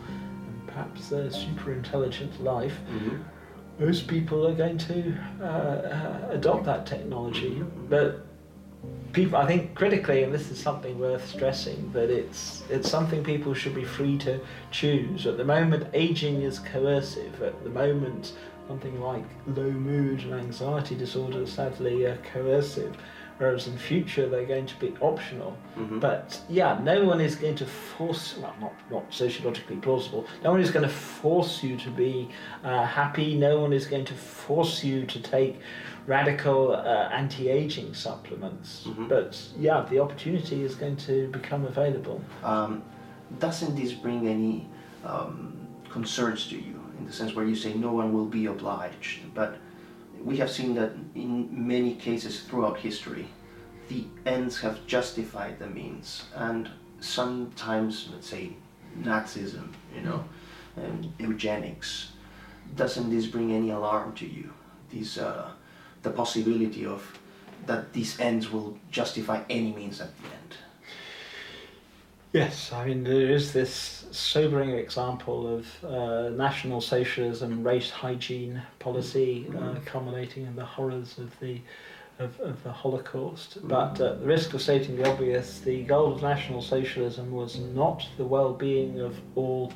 and 0.47 0.67
perhaps 0.67 1.11
a 1.11 1.31
super 1.31 1.71
intelligent 1.71 2.43
life. 2.43 2.77
Mm-hmm. 2.89 3.17
Most 3.79 4.07
people 4.07 4.45
are 4.47 4.55
going 4.55 4.77
to 4.79 5.15
uh, 5.39 5.45
uh, 5.45 6.27
adopt 6.31 6.65
that 6.65 6.85
technology, 6.85 7.51
mm-hmm. 7.51 7.87
but 7.87 8.26
people, 9.13 9.37
I 9.37 9.45
think 9.45 9.75
critically, 9.75 10.23
and 10.23 10.33
this 10.33 10.51
is 10.51 10.59
something 10.59 10.99
worth 10.99 11.27
stressing, 11.27 11.91
that 11.93 12.09
it's 12.09 12.63
it's 12.69 12.89
something 12.89 13.23
people 13.23 13.53
should 13.53 13.75
be 13.75 13.85
free 13.85 14.17
to 14.19 14.39
choose. 14.71 15.25
At 15.25 15.37
the 15.37 15.45
moment, 15.45 15.87
aging 15.93 16.41
is 16.41 16.59
coercive. 16.59 17.41
At 17.41 17.63
the 17.63 17.69
moment, 17.69 18.33
something 18.67 18.99
like 19.01 19.25
low 19.47 19.71
mood 19.71 20.21
and 20.21 20.33
anxiety 20.33 20.95
disorders 20.95 21.53
sadly 21.53 22.05
are 22.05 22.17
coercive 22.17 22.95
whereas 23.37 23.67
in 23.67 23.77
future 23.77 24.27
they're 24.27 24.45
going 24.45 24.65
to 24.65 24.75
be 24.79 24.95
optional. 25.01 25.57
Mm-hmm. 25.77 25.99
But 25.99 26.41
yeah, 26.49 26.79
no 26.81 27.05
one 27.05 27.21
is 27.21 27.35
going 27.35 27.55
to 27.55 27.65
force, 27.65 28.37
well, 28.37 28.55
not, 28.59 28.73
not 28.91 29.13
sociologically 29.13 29.77
plausible, 29.77 30.25
no 30.43 30.51
one 30.51 30.61
is 30.61 30.71
going 30.71 30.87
to 30.87 30.93
force 30.93 31.63
you 31.63 31.77
to 31.77 31.89
be 31.89 32.29
uh, 32.63 32.85
happy, 32.85 33.35
no 33.35 33.59
one 33.61 33.73
is 33.73 33.85
going 33.85 34.05
to 34.05 34.13
force 34.13 34.83
you 34.83 35.05
to 35.05 35.21
take 35.21 35.59
radical 36.07 36.71
uh, 36.71 37.09
anti 37.11 37.49
aging 37.49 37.93
supplements. 37.93 38.85
Mm-hmm. 38.87 39.07
But 39.07 39.39
yeah, 39.57 39.85
the 39.89 39.99
opportunity 39.99 40.63
is 40.63 40.75
going 40.75 40.97
to 40.97 41.27
become 41.29 41.65
available. 41.65 42.21
Um, 42.43 42.83
doesn't 43.39 43.75
this 43.75 43.91
bring 43.91 44.27
any 44.27 44.67
um, 45.03 45.57
concerns 45.89 46.47
to 46.47 46.55
you 46.55 46.81
in 46.97 47.05
the 47.05 47.13
sense 47.13 47.35
where 47.35 47.45
you 47.45 47.55
say 47.55 47.73
no 47.73 47.91
one 47.91 48.13
will 48.13 48.25
be 48.25 48.45
obliged? 48.45 49.19
But 49.33 49.57
we 50.27 50.35
have 50.35 50.51
seen 50.51 50.75
that 50.75 50.91
in 51.15 51.47
many 51.67 51.95
cases 51.95 52.41
throughout 52.41 52.77
history, 52.77 53.27
the 53.87 54.03
ends 54.25 54.59
have 54.59 54.85
justified 54.85 55.57
the 55.57 55.67
means, 55.67 56.25
and 56.35 56.69
sometimes, 56.99 58.09
let's 58.11 58.27
say, 58.27 58.51
Nazism, 59.01 59.69
you 59.95 60.01
know, 60.01 60.25
and 60.75 61.13
eugenics. 61.17 62.11
Doesn't 62.75 63.09
this 63.09 63.25
bring 63.25 63.53
any 63.53 63.69
alarm 63.69 64.13
to 64.15 64.25
you? 64.25 64.51
These, 64.89 65.17
uh, 65.17 65.49
the 66.03 66.09
possibility 66.09 66.85
of 66.85 67.01
that 67.65 67.93
these 67.93 68.19
ends 68.19 68.51
will 68.51 68.77
justify 68.91 69.43
any 69.49 69.71
means 69.71 70.01
at 70.01 70.11
the 70.17 70.25
end. 70.25 70.57
Yes, 72.33 72.71
I 72.73 72.85
mean 72.85 73.03
there 73.03 73.31
is 73.31 73.53
this 73.53 74.05
sobering 74.11 74.71
example 74.71 75.47
of 75.55 75.85
uh, 75.85 76.29
National 76.29 76.81
Socialism 76.81 77.63
race 77.63 77.89
hygiene 77.89 78.61
policy 78.79 79.47
uh, 79.49 79.53
mm-hmm. 79.53 79.83
culminating 79.85 80.45
in 80.45 80.55
the 80.55 80.65
horrors 80.65 81.17
of 81.17 81.39
the 81.39 81.61
of, 82.19 82.39
of 82.39 82.61
the 82.63 82.71
Holocaust. 82.71 83.57
Mm-hmm. 83.57 83.67
But 83.67 84.01
at 84.01 84.19
the 84.19 84.25
risk 84.25 84.53
of 84.53 84.61
stating 84.61 84.97
the 84.97 85.09
obvious, 85.09 85.59
the 85.59 85.83
goal 85.83 86.13
of 86.13 86.21
National 86.21 86.61
Socialism 86.61 87.31
was 87.31 87.59
not 87.59 88.07
the 88.17 88.25
well-being 88.25 88.99
of 88.99 89.15
all 89.35 89.71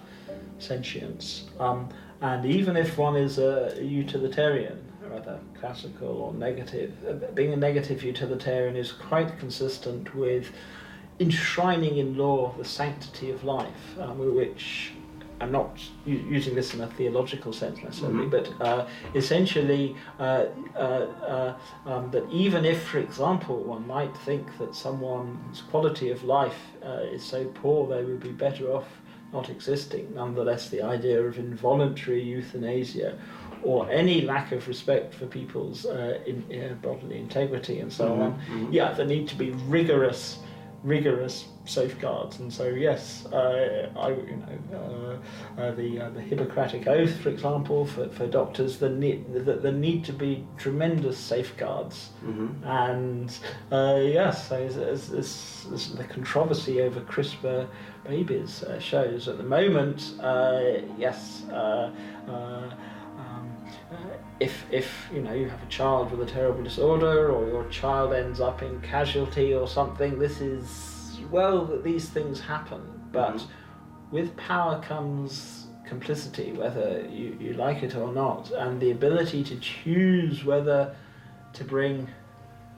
sentients. 0.60 1.44
Um, 1.60 1.90
and 2.22 2.46
even 2.46 2.76
if 2.76 2.98
one 2.98 3.16
is 3.16 3.38
a 3.38 3.78
utilitarian, 3.82 4.80
rather 5.10 5.40
classical 5.60 6.08
or 6.08 6.34
negative, 6.34 6.94
uh, 7.08 7.32
being 7.34 7.54
a 7.54 7.58
negative 7.58 8.04
utilitarian 8.04 8.76
is 8.76 8.92
quite 8.92 9.38
consistent 9.40 10.14
with 10.16 10.52
enshrining 11.22 11.98
in 11.98 12.18
law 12.18 12.54
the 12.58 12.66
sanctity 12.66 13.30
of 13.32 13.44
life, 13.44 13.98
um, 14.00 14.36
which 14.36 14.92
I'm 15.42 15.52
not 15.52 15.82
using 16.06 16.54
this 16.54 16.74
in 16.74 16.82
a 16.82 16.88
theological 16.88 17.52
sense 17.52 17.82
necessarily, 17.82 18.28
mm-hmm. 18.28 18.58
but 18.58 18.66
uh, 18.66 18.88
essentially 19.16 19.96
uh, 20.20 20.46
uh, 20.76 20.80
uh, 20.80 21.56
um, 21.86 22.12
that 22.12 22.30
even 22.32 22.64
if, 22.64 22.84
for 22.84 23.00
example, 23.00 23.64
one 23.64 23.86
might 23.88 24.16
think 24.18 24.46
that 24.60 24.76
someone's 24.76 25.62
quality 25.72 26.12
of 26.12 26.24
life 26.24 26.60
uh, 26.86 27.16
is 27.16 27.24
so 27.24 27.46
poor 27.56 27.88
they 27.88 28.04
would 28.04 28.20
be 28.20 28.32
better 28.32 28.72
off 28.72 28.86
not 29.34 29.50
existing, 29.50 30.14
nonetheless, 30.14 30.70
the 30.70 30.82
idea 30.82 31.22
of 31.22 31.38
involuntary 31.38 32.22
euthanasia 32.22 33.18
or 33.64 33.90
any 33.90 34.22
lack 34.22 34.52
of 34.52 34.68
respect 34.68 35.14
for 35.14 35.26
people's 35.26 35.86
uh, 35.86 36.20
in, 36.26 36.78
bodily 36.82 37.18
integrity 37.18 37.80
and 37.80 37.92
so 37.92 38.10
mm-hmm. 38.10 38.22
on, 38.22 38.34
mm-hmm. 38.34 38.74
yeah, 38.74 38.92
there 38.92 39.06
need 39.06 39.28
to 39.28 39.36
be 39.36 39.52
rigorous 39.68 40.40
rigorous 40.84 41.46
safeguards. 41.66 42.40
And 42.40 42.52
so, 42.52 42.68
yes, 42.70 43.26
uh, 43.28 43.90
I, 43.96 44.10
you 44.10 44.44
know, 44.72 45.20
uh, 45.58 45.62
uh, 45.62 45.72
the 45.76 46.00
uh, 46.00 46.10
the 46.10 46.22
Hippocratic 46.22 46.88
Oath, 46.88 47.16
for 47.18 47.30
example, 47.30 47.86
for, 47.86 48.10
for 48.10 48.28
doctors, 48.28 48.78
the 48.78 48.90
need 48.90 49.32
the, 49.34 49.54
the 49.54 49.72
need 49.72 50.04
to 50.06 50.14
be 50.14 50.46
tremendous 50.58 51.18
safeguards. 51.18 52.10
Mm-hmm. 52.26 52.64
And 52.66 53.38
uh, 53.72 54.00
yes, 54.02 54.52
as, 54.52 54.76
the 55.96 56.04
controversy 56.04 56.82
over 56.82 57.02
CRISPR 57.02 57.68
babies 58.08 58.64
uh, 58.64 58.80
shows 58.80 59.28
at 59.28 59.38
the 59.38 59.44
moment, 59.44 60.14
yes. 60.98 61.44
If, 64.40 64.66
if 64.72 65.10
you 65.14 65.22
know 65.22 65.34
you 65.34 65.50
have 65.50 65.62
a 65.62 65.68
child 65.68 66.12
with 66.12 66.28
a 66.28 66.32
terrible 66.32 66.64
disorder 66.64 67.32
or 67.32 67.48
your 67.48 67.68
child 67.70 68.14
ends 68.14 68.40
up 68.40 68.64
in 68.64 68.82
casualty 68.82 69.54
or 69.54 69.68
something, 69.68 70.18
this 70.18 70.42
is 70.42 71.20
well 71.30 71.66
that 71.66 71.84
these 71.84 72.10
things 72.10 72.40
happen, 72.40 72.82
but 73.12 73.36
mm-hmm. 73.36 74.16
with 74.16 74.36
power 74.38 74.82
comes 74.82 75.68
complicity, 75.86 76.54
whether 76.54 77.06
you, 77.12 77.38
you 77.40 77.54
like 77.54 77.84
it 77.84 77.96
or 77.96 78.12
not, 78.14 78.50
and 78.52 78.80
the 78.80 78.92
ability 78.92 79.44
to 79.44 79.56
choose 79.58 80.46
whether 80.46 80.96
to 81.54 81.64
bring 81.64 82.08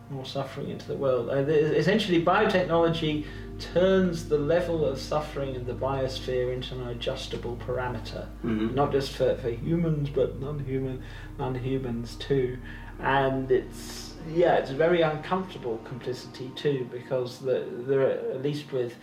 more 0.10 0.26
suffering 0.26 0.70
into 0.70 0.88
the 0.88 0.96
world. 0.96 1.30
Uh, 1.30 1.36
essentially, 1.84 2.24
biotechnology 2.24 3.26
turns 3.60 4.30
the 4.30 4.38
level 4.38 4.86
of 4.86 5.00
suffering 5.00 5.56
in 5.56 5.66
the 5.66 5.74
biosphere 5.74 6.54
into 6.54 6.76
an 6.76 6.88
adjustable 6.88 7.58
parameter, 7.68 8.28
mm-hmm. 8.44 8.74
not 8.74 8.92
just 8.92 9.16
for, 9.16 9.36
for 9.36 9.50
humans, 9.50 10.10
but 10.10 10.40
non-human, 10.40 11.02
non-humans 11.38 12.16
too. 12.16 12.58
And 13.00 13.52
it's 13.52 14.14
yeah, 14.32 14.56
it's 14.56 14.72
a 14.72 14.76
very 14.76 15.02
uncomfortable 15.02 15.80
complicity 15.84 16.52
too, 16.56 16.88
because 16.92 17.40
the, 17.40 17.68
there 17.88 18.02
are, 18.02 18.34
at 18.34 18.42
least 18.42 18.72
with 18.72 18.96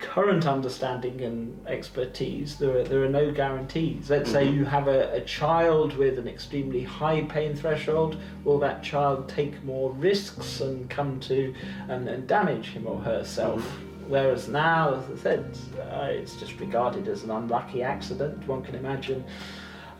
current 0.00 0.46
understanding 0.46 1.20
and 1.20 1.60
expertise, 1.66 2.56
there 2.56 2.78
are, 2.78 2.84
there 2.84 3.04
are 3.04 3.08
no 3.08 3.30
guarantees. 3.30 4.08
Let's 4.10 4.30
say 4.30 4.46
Mhm. 4.46 4.54
you 4.56 4.64
have 4.64 4.88
a, 4.88 5.12
a 5.12 5.20
child 5.20 5.96
with 5.96 6.18
an 6.18 6.26
extremely 6.26 6.82
high 6.82 7.22
pain 7.22 7.54
threshold, 7.54 8.16
will 8.44 8.58
that 8.60 8.82
child 8.82 9.28
take 9.28 9.62
more 9.62 9.90
risks 9.92 10.60
and 10.60 10.88
come 10.88 11.20
to 11.20 11.54
and, 11.88 12.08
and 12.08 12.26
damage 12.26 12.68
him 12.68 12.86
or 12.86 12.98
herself? 13.00 13.62
Whereas 14.08 14.48
now, 14.48 14.94
as 14.94 15.04
I 15.18 15.22
said, 15.22 15.58
uh, 15.78 16.06
it's 16.10 16.34
just 16.36 16.58
regarded 16.58 17.06
as 17.06 17.22
an 17.22 17.30
unlucky 17.30 17.82
accident. 17.82 18.46
One 18.48 18.62
can 18.62 18.74
imagine 18.74 19.22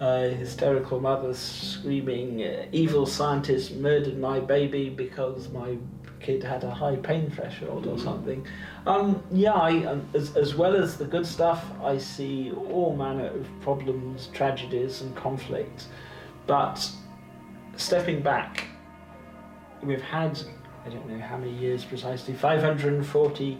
uh, 0.00 0.28
hysterical 0.28 0.98
mothers 0.98 1.38
screaming, 1.38 2.40
evil 2.72 3.06
scientist 3.06 3.76
murdered 3.76 4.18
my 4.18 4.40
baby 4.40 4.88
because 4.88 5.48
my 5.50 5.76
kid 6.20 6.42
had 6.42 6.64
a 6.64 6.70
high 6.70 6.96
pain 6.96 7.30
threshold 7.30 7.86
or 7.86 7.98
something. 7.98 8.46
Um, 8.86 9.22
yeah, 9.30 9.52
I, 9.52 9.84
um, 9.84 10.06
as, 10.14 10.36
as 10.36 10.54
well 10.54 10.76
as 10.76 10.96
the 10.96 11.04
good 11.04 11.26
stuff, 11.26 11.64
I 11.82 11.98
see 11.98 12.52
all 12.52 12.94
manner 12.94 13.26
of 13.26 13.46
problems, 13.60 14.28
tragedies, 14.32 15.00
and 15.00 15.14
conflict. 15.16 15.86
But 16.46 16.90
stepping 17.76 18.22
back, 18.22 18.66
we've 19.82 20.02
had, 20.02 20.40
I 20.84 20.90
don't 20.90 21.08
know 21.08 21.18
how 21.18 21.36
many 21.36 21.52
years 21.52 21.84
precisely, 21.84 22.34
540 22.34 23.58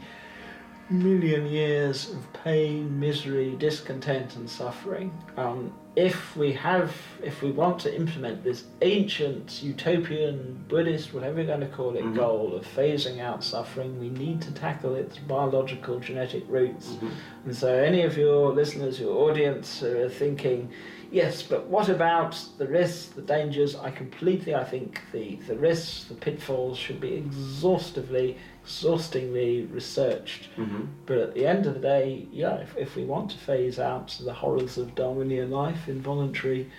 million 0.90 1.46
years 1.46 2.11
of 2.11 2.33
pain, 2.44 2.99
misery, 2.99 3.55
discontent, 3.57 4.37
and 4.37 4.49
suffering. 4.49 5.12
Um, 5.37 5.73
if 5.96 6.37
we 6.37 6.53
have, 6.53 6.94
if 7.22 7.42
we 7.42 7.50
want 7.50 7.81
to 7.81 7.94
implement 7.94 8.44
this 8.44 8.64
ancient 8.81 9.61
utopian 9.62 10.64
Buddhist, 10.68 11.12
whatever 11.12 11.38
you're 11.38 11.46
going 11.48 11.61
to 11.61 11.66
call 11.66 11.96
it, 11.96 12.05
Mhm. 12.05 12.14
goal 12.14 12.55
of 12.55 12.64
phasing 12.64 13.18
out 13.20 13.42
suffering, 13.42 13.98
we 13.98 14.09
need 14.09 14.40
to 14.42 14.53
tackle 14.55 14.94
its 14.94 15.18
biological 15.18 15.98
genetic 15.98 16.44
roots. 16.48 16.90
Mhm. 16.90 17.11
And 17.46 17.57
so, 17.57 17.74
any 17.74 18.03
of 18.03 18.16
your 18.16 18.53
listeners, 18.53 19.00
your 19.00 19.16
audience, 19.29 19.81
who 19.81 19.98
are 20.00 20.09
thinking, 20.09 20.70
yes, 21.11 21.42
but 21.42 21.66
what 21.66 21.88
about 21.88 22.40
the 22.59 22.66
risks, 22.66 23.07
the 23.07 23.23
dangers? 23.23 23.75
I 23.77 23.90
completely, 23.90 24.55
I 24.55 24.64
think 24.64 25.01
the, 25.12 25.37
the 25.46 25.57
risks, 25.57 26.05
the 26.05 26.14
pitfalls 26.14 26.79
should 26.79 27.01
be 27.01 27.14
exhaustively, 27.14 28.37
exhaustingly 28.62 29.66
researched. 29.66 30.49
Mhm. 30.57 30.88
But 31.07 31.18
at 31.18 31.35
the 31.35 31.46
end 31.46 31.66
of 31.66 31.75
the 31.75 31.81
day, 31.81 32.27
yeah, 32.33 32.57
if, 32.57 32.77
if 32.77 32.96
we 32.96 33.05
want 33.05 33.31
to 33.33 33.38
phase 33.38 33.79
out 33.79 34.16
the 34.25 34.33
horrors 34.33 34.79
of 34.79 34.94
Darwinian 34.94 35.51
life, 35.51 35.88
involuntary 35.88 36.70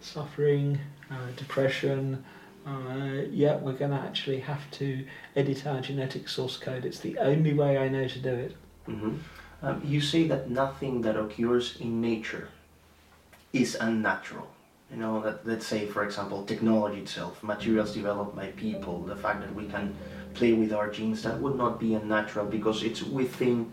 suffering, 0.00 0.78
uh, 1.10 1.14
depression, 1.36 2.24
uh, 2.66 3.22
yeah, 3.30 3.56
we're 3.56 3.72
going 3.72 3.90
to 3.90 3.96
actually 3.96 4.40
have 4.40 4.70
to 4.72 5.04
edit 5.34 5.66
our 5.66 5.80
genetic 5.80 6.28
source 6.28 6.56
code. 6.56 6.84
It's 6.84 7.00
the 7.00 7.18
only 7.18 7.54
way 7.54 7.78
I 7.78 7.88
know 7.88 8.06
to 8.06 8.18
do 8.18 8.34
it. 8.34 8.54
Mhm. 8.86 9.18
Um, 9.62 9.82
you 9.84 10.00
say 10.00 10.28
that 10.28 10.50
nothing 10.50 11.00
that 11.02 11.16
occurs 11.16 11.76
in 11.80 12.00
nature 12.00 12.48
is 13.52 13.76
unnatural. 13.80 14.48
You 14.90 14.96
know, 14.96 15.20
that 15.20 15.46
let's 15.46 15.66
say, 15.66 15.86
for 15.86 16.02
example, 16.04 16.44
technology 16.44 17.00
itself, 17.00 17.42
materials 17.42 17.92
developed 17.92 18.34
by 18.34 18.46
people, 18.48 19.02
the 19.02 19.16
fact 19.16 19.40
that 19.42 19.54
we 19.54 19.66
can 19.66 19.94
play 20.32 20.54
with 20.54 20.72
our 20.72 20.90
genes, 20.90 21.22
that 21.24 21.38
would 21.40 21.56
not 21.56 21.78
be 21.78 21.94
unnatural 21.94 22.46
because 22.46 22.82
it's 22.82 23.02
within 23.02 23.72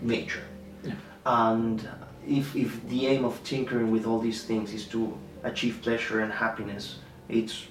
nature. 0.00 0.44
Yeah. 0.82 0.94
And 1.26 1.86
if, 2.26 2.56
if 2.56 2.88
the 2.88 3.06
aim 3.06 3.24
of 3.24 3.42
tinkering 3.44 3.90
with 3.90 4.06
all 4.06 4.18
these 4.18 4.44
things 4.44 4.72
is 4.72 4.86
to 4.88 5.16
achieve 5.42 5.80
pleasure 5.82 6.20
and 6.20 6.32
happiness, 6.32 6.98
it's, 7.28 7.66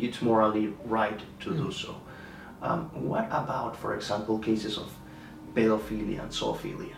it's 0.00 0.20
morally 0.20 0.74
right 0.84 1.20
to 1.40 1.50
do 1.54 1.70
so. 1.70 1.94
Um, 2.60 2.90
what 3.08 3.26
about, 3.26 3.76
for 3.76 3.94
example, 3.94 4.38
cases 4.38 4.78
of 4.78 4.90
pedophilia 5.54 6.22
and 6.22 6.30
zoophilia? 6.30 6.96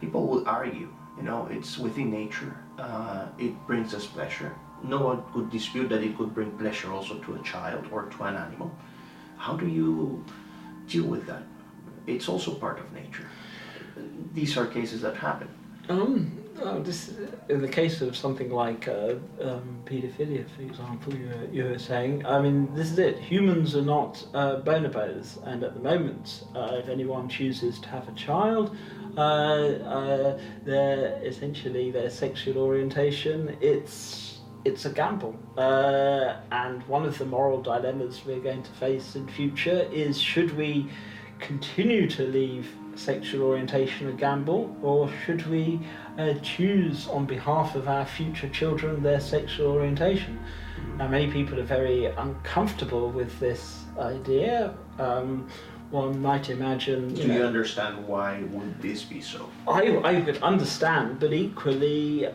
People 0.00 0.26
would 0.28 0.46
argue, 0.46 0.92
you 1.16 1.22
know, 1.22 1.48
it's 1.50 1.78
within 1.78 2.10
nature. 2.10 2.56
Uh, 2.82 3.28
it 3.38 3.54
brings 3.68 3.94
us 3.94 4.06
pleasure. 4.06 4.52
No 4.82 4.98
one 4.98 5.22
could 5.32 5.50
dispute 5.50 5.88
that 5.90 6.02
it 6.02 6.16
could 6.18 6.34
bring 6.34 6.50
pleasure 6.58 6.92
also 6.92 7.18
to 7.20 7.34
a 7.34 7.42
child 7.42 7.86
or 7.92 8.06
to 8.06 8.22
an 8.24 8.34
animal. 8.34 8.74
How 9.36 9.54
do 9.56 9.68
you 9.68 10.24
deal 10.88 11.04
with 11.04 11.24
that? 11.26 11.44
It's 12.08 12.28
also 12.28 12.54
part 12.54 12.80
of 12.80 12.92
nature. 12.92 13.28
These 14.34 14.56
are 14.56 14.66
cases 14.66 15.00
that 15.02 15.16
happen. 15.16 15.48
Um, 15.88 16.38
oh, 16.60 16.82
this, 16.82 17.12
in 17.48 17.60
the 17.60 17.68
case 17.68 18.00
of 18.00 18.16
something 18.16 18.50
like 18.50 18.88
uh, 18.88 19.14
um, 19.40 19.82
paedophilia, 19.84 20.44
for 20.56 20.62
example, 20.62 21.14
you 21.14 21.30
you 21.52 21.64
were 21.64 21.78
saying, 21.78 22.26
I 22.26 22.40
mean, 22.40 22.74
this 22.74 22.90
is 22.90 22.98
it. 22.98 23.18
Humans 23.18 23.76
are 23.76 23.82
not 23.82 24.24
uh, 24.34 24.56
bonobos, 24.60 25.44
and 25.46 25.62
at 25.62 25.74
the 25.74 25.80
moment, 25.80 26.44
uh, 26.56 26.80
if 26.82 26.88
anyone 26.88 27.28
chooses 27.28 27.78
to 27.80 27.88
have 27.88 28.08
a 28.08 28.12
child, 28.12 28.76
their 29.14 31.20
essentially 31.22 31.90
their 31.90 32.10
sexual 32.10 32.58
orientation, 32.58 33.56
it's 33.60 34.40
it's 34.64 34.84
a 34.84 34.90
gamble. 34.90 35.36
Uh, 35.56 36.36
and 36.52 36.82
one 36.84 37.04
of 37.04 37.18
the 37.18 37.26
moral 37.26 37.60
dilemmas 37.60 38.22
we're 38.24 38.40
going 38.40 38.62
to 38.62 38.70
face 38.72 39.16
in 39.16 39.26
future 39.28 39.88
is 39.92 40.20
should 40.20 40.56
we 40.56 40.88
continue 41.40 42.08
to 42.08 42.22
leave 42.22 42.68
sexual 42.94 43.42
orientation 43.42 44.08
a 44.08 44.12
gamble, 44.12 44.76
or 44.82 45.10
should 45.24 45.46
we 45.46 45.80
uh, 46.18 46.34
choose 46.34 47.08
on 47.08 47.24
behalf 47.24 47.74
of 47.74 47.88
our 47.88 48.04
future 48.04 48.48
children 48.48 49.02
their 49.02 49.20
sexual 49.20 49.72
orientation? 49.72 50.38
Now, 50.98 51.08
many 51.08 51.30
people 51.30 51.58
are 51.58 51.64
very 51.64 52.06
uncomfortable 52.06 53.10
with 53.10 53.38
this 53.40 53.84
idea. 53.98 54.74
Um, 54.98 55.48
one 55.92 56.20
might 56.20 56.48
imagine. 56.48 57.12
Do 57.14 57.22
you 57.22 57.42
understand 57.44 58.08
why 58.08 58.42
would 58.50 58.80
this 58.80 59.02
be 59.04 59.20
so? 59.20 59.48
I, 59.68 59.98
I 60.02 60.20
could 60.22 60.38
understand, 60.42 61.20
but 61.20 61.32
equally, 61.32 62.26
uh, 62.26 62.32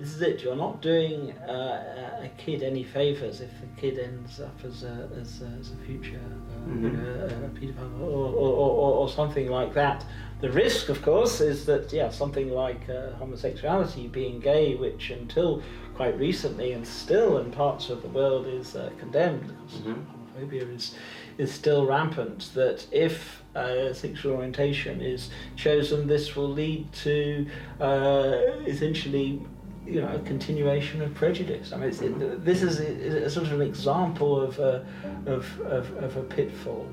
this 0.00 0.14
is 0.14 0.22
it. 0.22 0.42
You're 0.42 0.56
not 0.56 0.80
doing 0.80 1.32
uh, 1.32 2.22
a 2.24 2.30
kid 2.38 2.62
any 2.62 2.82
favors 2.82 3.40
if 3.42 3.50
the 3.60 3.66
kid 3.80 3.98
ends 3.98 4.40
up 4.40 4.58
as 4.64 4.82
a, 4.84 5.08
as 5.20 5.42
a, 5.42 5.46
as 5.60 5.70
a 5.72 5.76
future 5.86 6.18
uh, 6.18 6.70
you 6.70 6.88
Mhm. 6.90 6.92
know, 6.94 7.46
a, 7.46 7.48
paedophile 7.60 8.00
or, 8.00 8.32
or, 8.42 8.52
or, 8.74 8.92
or 9.00 9.08
something 9.08 9.48
like 9.50 9.74
that. 9.74 10.04
The 10.40 10.50
risk, 10.50 10.88
of 10.88 11.02
course, 11.02 11.40
is 11.40 11.66
that 11.66 11.92
yeah, 11.92 12.08
something 12.10 12.50
like 12.50 12.88
uh, 12.88 13.12
homosexuality, 13.18 14.08
being 14.08 14.40
gay, 14.40 14.76
which 14.76 15.10
until 15.10 15.62
quite 15.94 16.16
recently 16.18 16.72
and 16.72 16.86
still 16.86 17.38
in 17.38 17.50
parts 17.50 17.90
of 17.90 18.00
the 18.02 18.08
world 18.08 18.46
is 18.46 18.74
uh, 18.76 18.90
condemned. 18.98 19.48
because 19.48 19.80
Mhm. 19.82 20.04
Homophobia 20.40 20.74
is 20.76 20.94
is 21.38 21.52
still 21.52 21.86
rampant. 21.86 22.50
That 22.54 22.86
if 22.92 23.42
uh, 23.54 23.92
sexual 23.94 24.36
orientation 24.36 25.00
is 25.00 25.30
chosen, 25.56 26.06
this 26.06 26.36
will 26.36 26.50
lead 26.50 26.92
to 27.04 27.46
uh, 27.80 28.38
essentially, 28.66 29.40
you 29.86 30.00
know, 30.02 30.14
a 30.14 30.18
continuation 30.20 31.00
of 31.00 31.14
prejudice. 31.14 31.72
I 31.72 31.76
mean, 31.76 31.88
it's, 31.88 32.00
it, 32.00 32.44
this 32.44 32.62
is 32.62 32.80
a, 32.80 33.24
a 33.26 33.30
sort 33.30 33.46
of 33.46 33.52
an 33.52 33.62
example 33.62 34.40
of 34.40 34.58
a, 34.58 34.84
of, 35.26 35.60
of, 35.62 35.96
of 35.96 36.16
a 36.16 36.22
pitfall. 36.22 36.86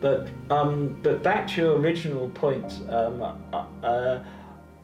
But 0.00 0.28
um, 0.48 0.96
but 1.02 1.22
back 1.24 1.48
to 1.48 1.62
your 1.62 1.76
original 1.76 2.30
point. 2.30 2.72
Um, 2.88 3.22
uh, 3.52 3.64
uh, 3.82 4.24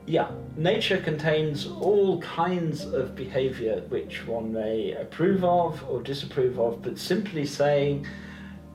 yeah, 0.06 0.30
nature 0.56 0.98
contains 0.98 1.66
all 1.66 2.20
kinds 2.20 2.84
of 2.84 3.14
behaviour 3.14 3.80
which 3.88 4.26
one 4.26 4.52
may 4.52 4.92
approve 4.92 5.44
of 5.44 5.82
or 5.88 6.02
disapprove 6.02 6.58
of, 6.58 6.82
but 6.82 6.98
simply 6.98 7.46
saying 7.46 8.06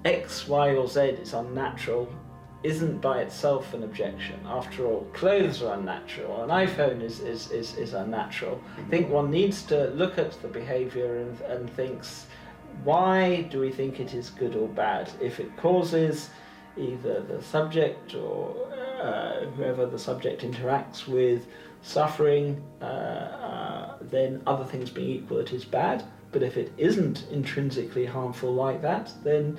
X, 0.06 0.48
Y, 0.48 0.76
or 0.76 0.88
Z 0.88 1.02
is 1.02 1.34
unnatural 1.34 2.08
isn't 2.64 3.00
by 3.00 3.20
itself 3.20 3.74
an 3.74 3.84
objection. 3.84 4.40
After 4.46 4.86
all, 4.86 5.08
clothes 5.14 5.62
are 5.62 5.76
unnatural, 5.76 6.44
an 6.44 6.50
iPhone 6.50 7.02
is, 7.02 7.22
is, 7.22 7.52
is, 7.52 7.76
is 7.78 7.94
unnatural. 7.94 8.62
I 8.78 8.90
think 8.90 9.10
one 9.10 9.32
needs 9.32 9.64
to 9.64 9.88
look 9.92 10.18
at 10.18 10.32
the 10.42 10.48
behaviour 10.50 11.20
and, 11.20 11.40
and 11.42 11.70
thinks, 11.70 12.26
why 12.84 13.44
do 13.44 13.60
we 13.60 13.72
think 13.72 14.00
it 14.00 14.14
is 14.14 14.30
good 14.30 14.56
or 14.56 14.68
bad? 14.68 15.10
If 15.22 15.40
it 15.40 15.56
causes 15.58 16.30
either 16.78 17.22
the 17.22 17.42
subject 17.42 18.14
or 18.16 18.56
uh, 19.02 19.46
whoever 19.52 19.86
the 19.86 20.00
subject 20.00 20.42
interacts 20.42 21.08
with 21.08 21.48
suffering, 21.82 22.62
uh, 22.82 22.86
uh, 22.86 23.98
then 24.02 24.42
other 24.46 24.66
things 24.66 24.90
being 24.90 25.10
equal, 25.10 25.40
it 25.40 25.54
is 25.54 25.64
bad. 25.64 26.04
But 26.32 26.44
if 26.44 26.58
it 26.58 26.74
isn't 26.78 27.26
intrinsically 27.32 28.06
harmful 28.06 28.54
like 28.54 28.82
that, 28.82 29.12
then 29.24 29.58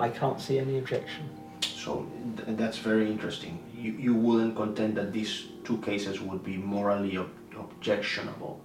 I 0.00 0.08
can't 0.08 0.40
see 0.40 0.58
any 0.58 0.78
objection. 0.78 1.28
So 1.60 2.06
th- 2.36 2.56
that's 2.56 2.78
very 2.78 3.10
interesting. 3.10 3.62
You, 3.74 3.92
you 3.92 4.14
wouldn't 4.14 4.56
contend 4.56 4.96
that 4.96 5.12
these 5.12 5.46
two 5.64 5.78
cases 5.78 6.20
would 6.20 6.42
be 6.44 6.56
morally 6.56 7.16
ob- 7.18 7.30
objectionable 7.58 8.60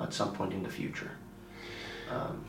at 0.00 0.12
some 0.12 0.32
point 0.32 0.52
in 0.52 0.62
the 0.62 0.70
future. 0.70 1.10
Um, 2.10 2.44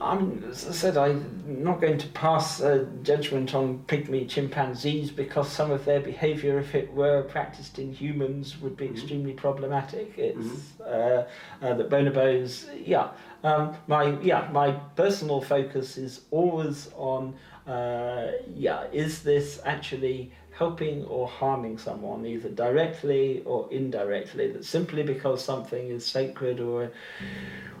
I'm, 0.00 0.44
as 0.50 0.68
I 0.68 0.72
said, 0.72 0.96
I'm 0.96 1.62
not 1.62 1.80
going 1.80 1.98
to 1.98 2.06
pass 2.08 2.60
a 2.60 2.84
judgment 3.02 3.54
on 3.54 3.80
pygmy 3.88 4.28
chimpanzees 4.28 5.10
because 5.10 5.50
some 5.50 5.70
of 5.70 5.84
their 5.84 6.00
behaviour, 6.00 6.58
if 6.58 6.74
it 6.74 6.92
were 6.92 7.22
practiced 7.22 7.78
in 7.78 7.92
humans, 7.92 8.60
would 8.60 8.76
be 8.76 8.86
Mhm. 8.86 8.92
extremely 8.92 9.32
problematic. 9.32 10.16
It's 10.16 10.80
uh, 10.80 11.26
uh, 11.62 11.74
that 11.74 11.90
bonobos, 11.90 12.66
yeah. 12.86 13.08
Um, 13.42 13.76
my 13.86 14.18
yeah, 14.20 14.48
my 14.52 14.72
personal 14.96 15.40
focus 15.40 15.96
is 15.98 16.22
always 16.30 16.90
on, 16.96 17.34
uh, 17.66 18.28
yeah, 18.54 18.84
is 18.92 19.22
this 19.22 19.60
actually 19.64 20.32
helping 20.52 21.04
or 21.04 21.28
harming 21.28 21.78
someone, 21.78 22.26
either 22.26 22.48
directly 22.48 23.42
or 23.44 23.68
indirectly, 23.70 24.50
that 24.52 24.64
simply 24.64 25.02
because 25.04 25.44
something 25.44 25.88
is 25.90 26.04
sacred 26.04 26.58
or 26.60 26.90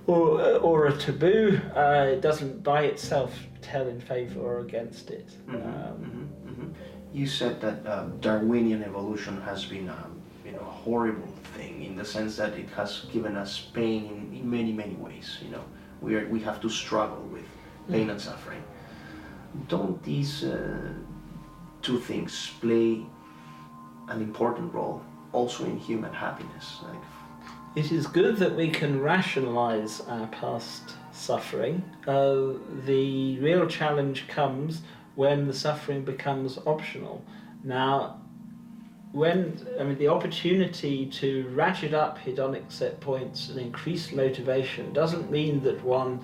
or, 0.08 0.40
or 0.68 0.86
a 0.86 0.96
taboo, 0.96 1.60
uh, 1.76 2.06
it 2.14 2.20
doesn't 2.22 2.62
by 2.64 2.82
itself 2.84 3.30
tell 3.60 3.86
in 3.88 4.00
favor 4.00 4.40
or 4.40 4.60
against 4.60 5.10
it. 5.10 5.28
Mhm, 5.46 5.54
Um, 5.54 5.96
mhm, 6.06 6.50
mhm. 6.50 6.74
You 7.12 7.26
said 7.26 7.60
that 7.60 7.86
um, 7.86 8.18
Darwinian 8.20 8.82
evolution 8.82 9.40
has 9.42 9.64
been 9.66 9.88
um, 9.88 10.20
you 10.44 10.52
know, 10.52 10.60
a 10.60 10.74
horrible 10.84 11.32
thing 11.56 11.84
in 11.84 11.94
the 11.96 12.04
sense 12.04 12.36
that 12.36 12.52
it 12.58 12.70
has 12.70 13.06
given 13.12 13.36
us 13.36 13.58
pain 13.72 14.06
in, 14.06 14.38
in 14.40 14.50
many, 14.50 14.72
many 14.72 14.94
ways. 14.94 15.38
You 15.44 15.50
know, 15.50 15.64
we, 16.00 16.16
are, 16.16 16.26
we 16.28 16.40
have 16.40 16.58
to 16.62 16.68
struggle 16.70 17.22
with 17.32 17.44
pain 17.90 18.08
and 18.10 18.20
suffering. 18.20 18.62
Don't 19.68 20.02
these 20.02 20.44
uh, 20.44 20.92
two 21.82 21.98
things 21.98 22.50
play 22.60 23.04
an 24.08 24.22
important 24.22 24.72
role 24.72 25.02
also 25.32 25.64
in 25.64 25.76
human 25.78 26.12
happiness? 26.12 26.66
Like, 26.82 27.02
It 27.78 27.92
is 27.92 28.08
good 28.08 28.38
that 28.38 28.56
we 28.56 28.70
can 28.70 29.00
rationalize 29.00 30.00
our 30.08 30.26
past 30.26 30.94
suffering. 31.12 31.84
Uh, 32.08 32.54
the 32.84 33.38
real 33.38 33.68
challenge 33.68 34.26
comes 34.26 34.82
when 35.14 35.46
the 35.46 35.54
suffering 35.54 36.02
becomes 36.02 36.58
optional. 36.66 37.22
Now, 37.62 38.20
when 39.12 39.64
I 39.78 39.84
mean 39.84 39.96
the 39.96 40.08
opportunity 40.08 41.06
to 41.20 41.48
ratchet 41.54 41.94
up 41.94 42.18
hedonic 42.18 42.72
set 42.72 42.98
points 42.98 43.48
and 43.48 43.60
increase 43.60 44.10
motivation 44.10 44.92
doesn't 44.92 45.30
mean 45.30 45.62
that 45.62 45.80
one 45.84 46.18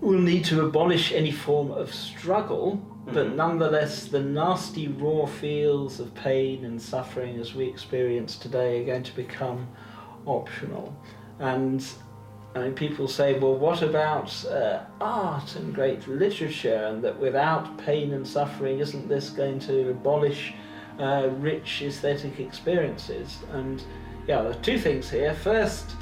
will 0.00 0.18
need 0.18 0.46
to 0.46 0.64
abolish 0.64 1.12
any 1.12 1.30
form 1.30 1.70
of 1.70 1.92
struggle, 1.92 2.80
but 3.04 3.26
Mhm. 3.26 3.34
nonetheless, 3.34 4.06
the 4.06 4.22
nasty 4.22 4.88
raw 4.88 5.26
feels 5.26 6.00
of 6.00 6.14
pain 6.14 6.64
and 6.64 6.80
suffering 6.80 7.36
as 7.38 7.54
we 7.54 7.66
experience 7.66 8.38
today 8.38 8.80
are 8.80 8.86
going 8.86 9.02
to 9.02 9.14
become 9.14 9.68
optional. 10.26 10.94
And 11.38 11.84
I 12.54 12.60
mean, 12.60 12.74
people 12.74 13.06
say, 13.08 13.38
well, 13.38 13.54
what 13.54 13.82
about 13.82 14.44
uh, 14.46 14.80
art 15.00 15.56
and 15.56 15.74
great 15.74 16.06
literature? 16.08 16.86
And 16.86 17.02
that 17.04 17.18
without 17.18 17.76
pain 17.78 18.12
and 18.14 18.26
suffering, 18.26 18.78
isn't 18.80 19.08
this 19.08 19.30
going 19.30 19.58
to 19.60 19.90
abolish 19.90 20.54
uh, 20.98 21.28
rich 21.38 21.82
aesthetic 21.82 22.40
experiences? 22.40 23.38
And 23.52 23.82
yeah, 24.26 24.42
there 24.42 24.50
are 24.50 24.62
two 24.62 24.78
things 24.78 25.10
here. 25.10 25.34
First, 25.34 25.96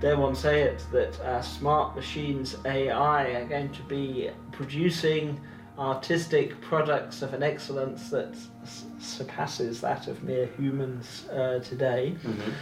dare 0.00 0.18
one 0.18 0.34
say 0.34 0.62
it, 0.62 0.84
that 0.92 1.42
smart 1.44 1.96
machines 1.96 2.56
AI 2.66 3.24
are 3.32 3.46
going 3.46 3.70
to 3.72 3.82
be 3.84 4.30
producing 4.52 5.40
artistic 5.78 6.60
products 6.60 7.22
of 7.22 7.34
an 7.34 7.42
excellence 7.42 8.08
that 8.10 8.32
s- 8.62 8.84
surpasses 9.00 9.80
that 9.80 10.06
of 10.06 10.22
mere 10.22 10.46
humans 10.58 11.26
uh, 11.32 11.58
today. 11.60 12.14
mhm. 12.22 12.52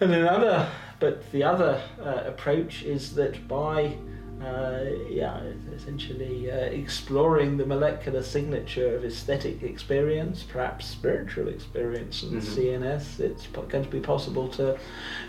And 0.00 0.14
another, 0.14 0.68
but 0.98 1.30
the 1.32 1.42
other 1.42 1.80
uh, 2.02 2.22
approach 2.26 2.82
is 2.84 3.14
that 3.16 3.46
by 3.46 3.94
uh, 4.42 4.84
yeah, 5.10 5.38
essentially 5.76 6.50
uh, 6.50 6.54
exploring 6.54 7.58
the 7.58 7.66
molecular 7.66 8.22
signature 8.22 8.96
of 8.96 9.04
aesthetic 9.04 9.62
experience, 9.62 10.42
perhaps 10.42 10.86
spiritual 10.86 11.48
experience 11.48 12.22
and 12.22 12.40
Mhm. 12.40 12.56
CNS, 12.56 13.20
it's 13.20 13.46
po- 13.46 13.62
going 13.68 13.84
to 13.84 13.90
be 13.90 14.00
possible 14.00 14.48
to 14.48 14.78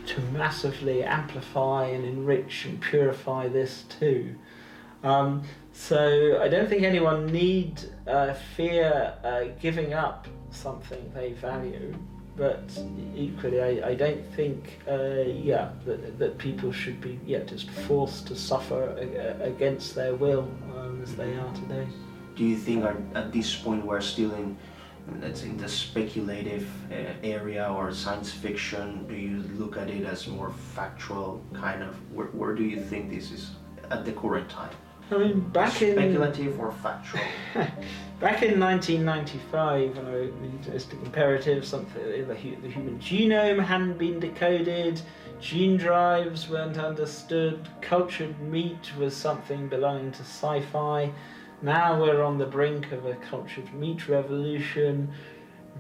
to 0.08 0.22
massively 0.32 1.04
amplify 1.04 1.88
and 1.88 2.06
enrich 2.06 2.66
and 2.66 2.80
purify 2.80 3.50
this 3.50 3.84
too. 4.00 4.34
Um, 5.04 5.42
so 5.74 6.40
I 6.42 6.48
don't 6.48 6.70
think 6.70 6.84
anyone 6.84 7.26
need 7.26 7.82
uh, 8.08 8.34
fear 8.56 9.14
uh, 9.26 9.44
giving 9.60 9.94
up 9.94 10.28
something 10.52 11.12
they 11.14 11.34
value, 11.34 11.94
but 12.38 12.64
equally 13.16 13.62
I, 13.62 13.90
I 13.90 13.96
don't 13.96 14.26
think 14.36 14.80
uh, 14.88 15.24
yeah 15.52 15.72
that, 15.86 16.18
that 16.20 16.38
people 16.38 16.72
should 16.72 17.00
be 17.02 17.20
yeah 17.26 17.40
just 17.40 17.70
forced 17.70 18.28
to 18.28 18.36
suffer 18.36 18.84
a- 18.98 19.44
against 19.44 19.96
their 19.96 20.16
will 20.16 20.50
um, 20.78 21.02
as 21.04 21.16
they 21.16 21.36
are 21.36 21.54
today. 21.54 21.88
Do 22.36 22.46
you 22.46 22.56
think 22.58 22.86
at 23.14 23.32
this 23.34 23.56
point 23.56 23.86
we're 23.86 24.02
still 24.02 24.34
in, 24.34 24.58
let's 25.22 25.42
the 25.42 25.68
speculative 25.68 26.68
uh, 26.92 26.96
area 27.24 27.68
or 27.70 27.92
science 27.92 28.32
fiction? 28.32 29.06
Do 29.08 29.16
you 29.16 29.44
look 29.60 29.78
at 29.78 29.90
it 29.90 30.06
as 30.06 30.28
more 30.28 30.52
factual, 30.74 31.44
kind 31.54 31.84
of? 31.84 31.96
Where, 32.14 32.28
where 32.28 32.56
do 32.56 32.64
you 32.64 32.80
think 32.80 33.10
this 33.10 33.32
is 33.32 33.52
at 33.90 34.06
the 34.06 34.14
current 34.14 34.50
time? 34.50 34.72
I 35.12 35.18
mean 35.18 35.42
back 35.50 35.82
in 35.82 36.18
or 36.58 36.72
factual? 36.72 37.22
Back 38.22 38.44
in 38.44 38.60
1995, 38.60 39.98
when 39.98 40.06
I 40.06 40.12
wrote 40.12 40.62
the 40.92 40.96
Imperative, 41.04 41.66
something 41.66 42.04
the, 42.04 42.24
the 42.24 42.36
human 42.36 43.00
genome 43.00 43.66
hadn't 43.66 43.98
been 43.98 44.20
decoded, 44.20 45.02
gene 45.40 45.76
drives 45.76 46.48
weren't 46.48 46.78
understood, 46.78 47.68
cultured 47.82 48.40
meat 48.40 48.96
was 49.00 49.18
something 49.18 49.68
belonging 49.68 50.12
to 50.12 50.22
sci-fi. 50.22 51.12
Now 51.64 52.00
we're 52.00 52.22
on 52.22 52.38
the 52.38 52.46
brink 52.46 52.92
of 52.92 53.08
a 53.08 53.16
cultured 53.16 53.74
meat 53.74 54.08
revolution. 54.08 55.12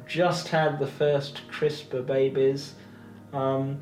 Just 0.07 0.47
had 0.47 0.79
the 0.79 0.87
first 0.87 1.47
CRISPR 1.47 2.03
babies. 2.03 2.73
Um, 3.33 3.79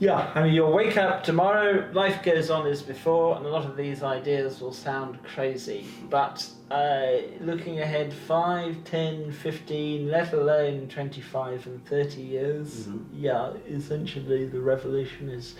yeah, 0.00 0.32
I 0.34 0.42
mean, 0.44 0.54
you'll 0.54 0.72
wake 0.72 0.96
up 0.96 1.22
tomorrow, 1.22 1.88
life 1.92 2.22
goes 2.22 2.48
on 2.50 2.66
as 2.66 2.80
before, 2.80 3.36
and 3.36 3.44
a 3.44 3.48
lot 3.50 3.66
of 3.66 3.76
these 3.76 4.02
ideas 4.02 4.60
will 4.60 4.72
sound 4.72 5.22
crazy. 5.22 5.86
But 6.08 6.48
uh, 6.70 7.18
looking 7.40 7.80
ahead 7.80 8.12
5, 8.14 8.82
10, 8.84 9.30
15, 9.30 10.10
let 10.10 10.32
alone 10.32 10.88
25 10.88 11.66
and 11.66 11.84
30 11.86 12.22
years, 12.22 12.86
Mhm. 12.88 13.04
yeah, 13.14 13.52
essentially 13.68 14.46
the 14.46 14.60
revolution 14.60 15.28
is, 15.28 15.54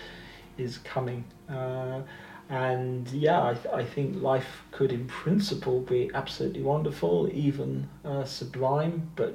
is 0.57 0.79
coming. 0.79 1.25
Uh, 1.47 2.01
and 2.49 3.09
yeah, 3.13 3.45
I, 3.47 3.55
th- 3.55 3.75
I 3.75 3.85
think 3.85 4.23
life 4.23 4.63
could, 4.73 4.91
in 4.91 5.07
principle, 5.07 5.81
be 5.83 6.11
absolutely 6.15 6.63
wonderful, 6.63 7.29
even 7.31 7.89
uh, 8.07 8.25
sublime, 8.25 9.11
but 9.17 9.35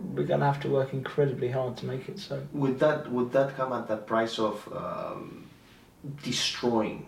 we're 0.00 0.26
going 0.26 0.40
to 0.40 0.46
have 0.46 0.60
to 0.60 0.68
work 0.68 0.92
incredibly 0.92 1.50
hard 1.50 1.76
to 1.78 1.86
make 1.86 2.08
it 2.08 2.18
so. 2.18 2.42
Would 2.52 2.78
that 2.80 3.10
would 3.10 3.32
that 3.32 3.56
come 3.56 3.72
at 3.72 3.88
the 3.88 3.96
price 3.96 4.38
of 4.38 4.66
um, 4.74 5.46
destroying 6.22 7.06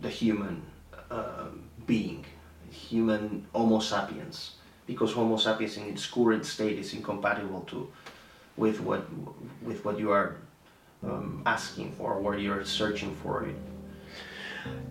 the 0.00 0.10
human 0.10 0.62
um 1.10 1.62
being, 1.86 2.24
human 2.70 3.46
Homo 3.52 3.80
sapiens? 3.80 4.56
Because 4.86 5.12
Homo 5.12 5.36
sapiens 5.36 5.76
in 5.76 5.84
its 5.84 6.06
current 6.06 6.44
state 6.44 6.78
is 6.78 6.92
incompatible 6.92 7.62
to 7.62 7.90
with 8.56 8.80
what 8.80 9.06
with 9.62 9.84
what 9.84 9.98
you 9.98 10.10
are 10.10 10.36
um, 11.02 11.42
asking 11.46 11.92
for, 11.92 12.18
what 12.20 12.40
you're 12.40 12.64
searching 12.64 13.14
for. 13.16 13.48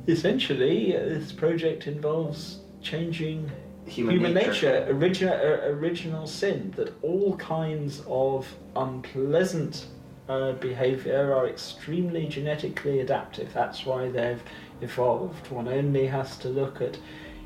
Essentially, 0.08 0.96
uh, 0.96 1.00
this 1.00 1.32
project 1.32 1.88
involves 1.88 2.60
changing 2.82 3.52
Human, 3.88 4.16
human, 4.16 4.34
nature. 4.34 4.52
nature, 4.52 4.86
original, 4.90 5.34
uh, 5.34 5.68
original 5.70 6.28
sin, 6.28 6.74
that 6.76 6.94
all 7.04 7.36
kinds 7.38 8.02
of 8.08 8.52
unpleasant 8.76 9.86
uh, 10.28 10.54
behavior 10.54 11.34
are 11.34 11.48
extremely 11.48 12.28
genetically 12.28 13.00
adaptive. 13.00 13.54
That's 13.54 13.86
why 13.86 14.10
they've 14.10 14.42
evolved. 14.82 15.52
One 15.52 15.68
only 15.68 16.08
has 16.08 16.38
to 16.40 16.50
look 16.50 16.82
at 16.82 16.98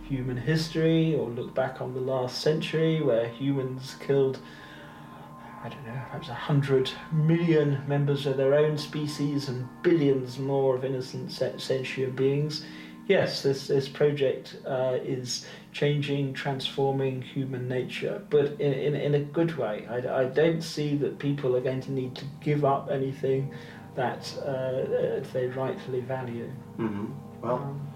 human 0.08 0.38
history 0.38 1.16
or 1.16 1.30
look 1.30 1.54
back 1.54 1.82
on 1.82 1.94
the 1.94 2.00
last 2.00 2.42
century 2.42 3.02
where 3.02 3.28
humans 3.28 3.96
killed. 4.00 4.40
I 5.62 5.68
don't 5.68 5.86
know, 5.86 5.92
perhaps 5.92 6.30
a 6.30 6.34
hundred 6.34 6.90
million 7.12 7.84
members 7.86 8.26
of 8.26 8.38
their 8.38 8.56
own 8.56 8.78
species 8.78 9.50
and 9.50 9.68
billions 9.84 10.40
more 10.40 10.76
of 10.78 10.86
innocent 10.86 11.32
sentient 11.34 12.16
beings. 12.16 12.66
Yes, 13.08 13.44
this, 13.44 13.68
this 13.68 13.90
project 13.90 14.56
uh, 14.66 14.98
is 15.04 15.46
changing, 15.72 16.34
transforming 16.34 17.22
human 17.22 17.68
nature, 17.68 18.22
but 18.30 18.46
in, 18.60 18.74
in, 18.74 18.96
in 18.96 19.16
a 19.16 19.20
good 19.20 19.56
way. 19.58 19.86
I, 19.90 20.22
I 20.22 20.26
don't 20.26 20.62
see 20.62 20.96
that 20.98 21.20
people 21.20 21.56
are 21.56 21.62
going 21.62 21.82
to 21.82 21.92
need 21.92 22.16
to 22.16 22.26
give 22.42 22.66
up 22.66 22.90
anything 22.92 23.54
that 23.96 24.34
uh, 24.46 25.22
they 25.34 25.48
rightfully 25.48 26.02
value. 26.02 26.50
hmm 26.78 27.06
Well, 27.42 27.56
Um, 27.58 27.88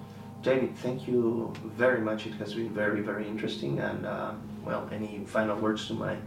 David, 0.41 0.75
thank 0.77 1.07
you 1.07 1.53
very 1.77 2.01
much. 2.01 2.27
It 2.27 2.33
has 2.33 2.53
been 2.53 2.69
very, 2.69 3.01
very 3.01 3.25
interesting. 3.27 3.79
And 3.79 4.05
uh, 4.05 4.31
well, 4.65 4.89
any 4.91 5.23
final 5.25 5.57
words 5.57 5.87
to 5.87 5.93
my 5.93 6.17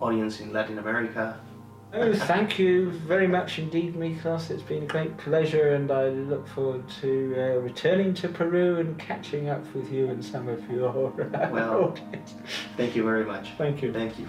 audience 0.00 0.40
in 0.40 0.52
Latin 0.52 0.78
America? 0.78 1.38
Oh, 1.90 2.12
thank 2.12 2.58
you 2.58 2.90
very 2.90 3.26
much 3.26 3.58
indeed, 3.58 3.96
Miklos. 3.96 4.50
It's 4.50 4.62
been 4.62 4.82
a 4.82 4.86
great 4.86 5.16
pleasure, 5.16 5.74
and 5.74 5.90
I 5.90 6.08
look 6.08 6.46
forward 6.48 6.86
to 7.00 7.34
uh, 7.36 7.60
returning 7.60 8.12
to 8.14 8.28
Peru 8.28 8.78
and 8.78 8.98
catching 8.98 9.48
up 9.48 9.64
with 9.74 9.90
you 9.90 10.10
and 10.10 10.22
some 10.22 10.48
of 10.48 10.70
your 10.70 10.92
Well, 11.50 11.84
audience. 11.84 12.34
Thank 12.76 12.94
you 12.94 13.04
very 13.04 13.24
much. 13.24 13.52
Thank 13.56 13.82
you. 13.82 13.90
Thank 13.92 14.18
you. 14.18 14.28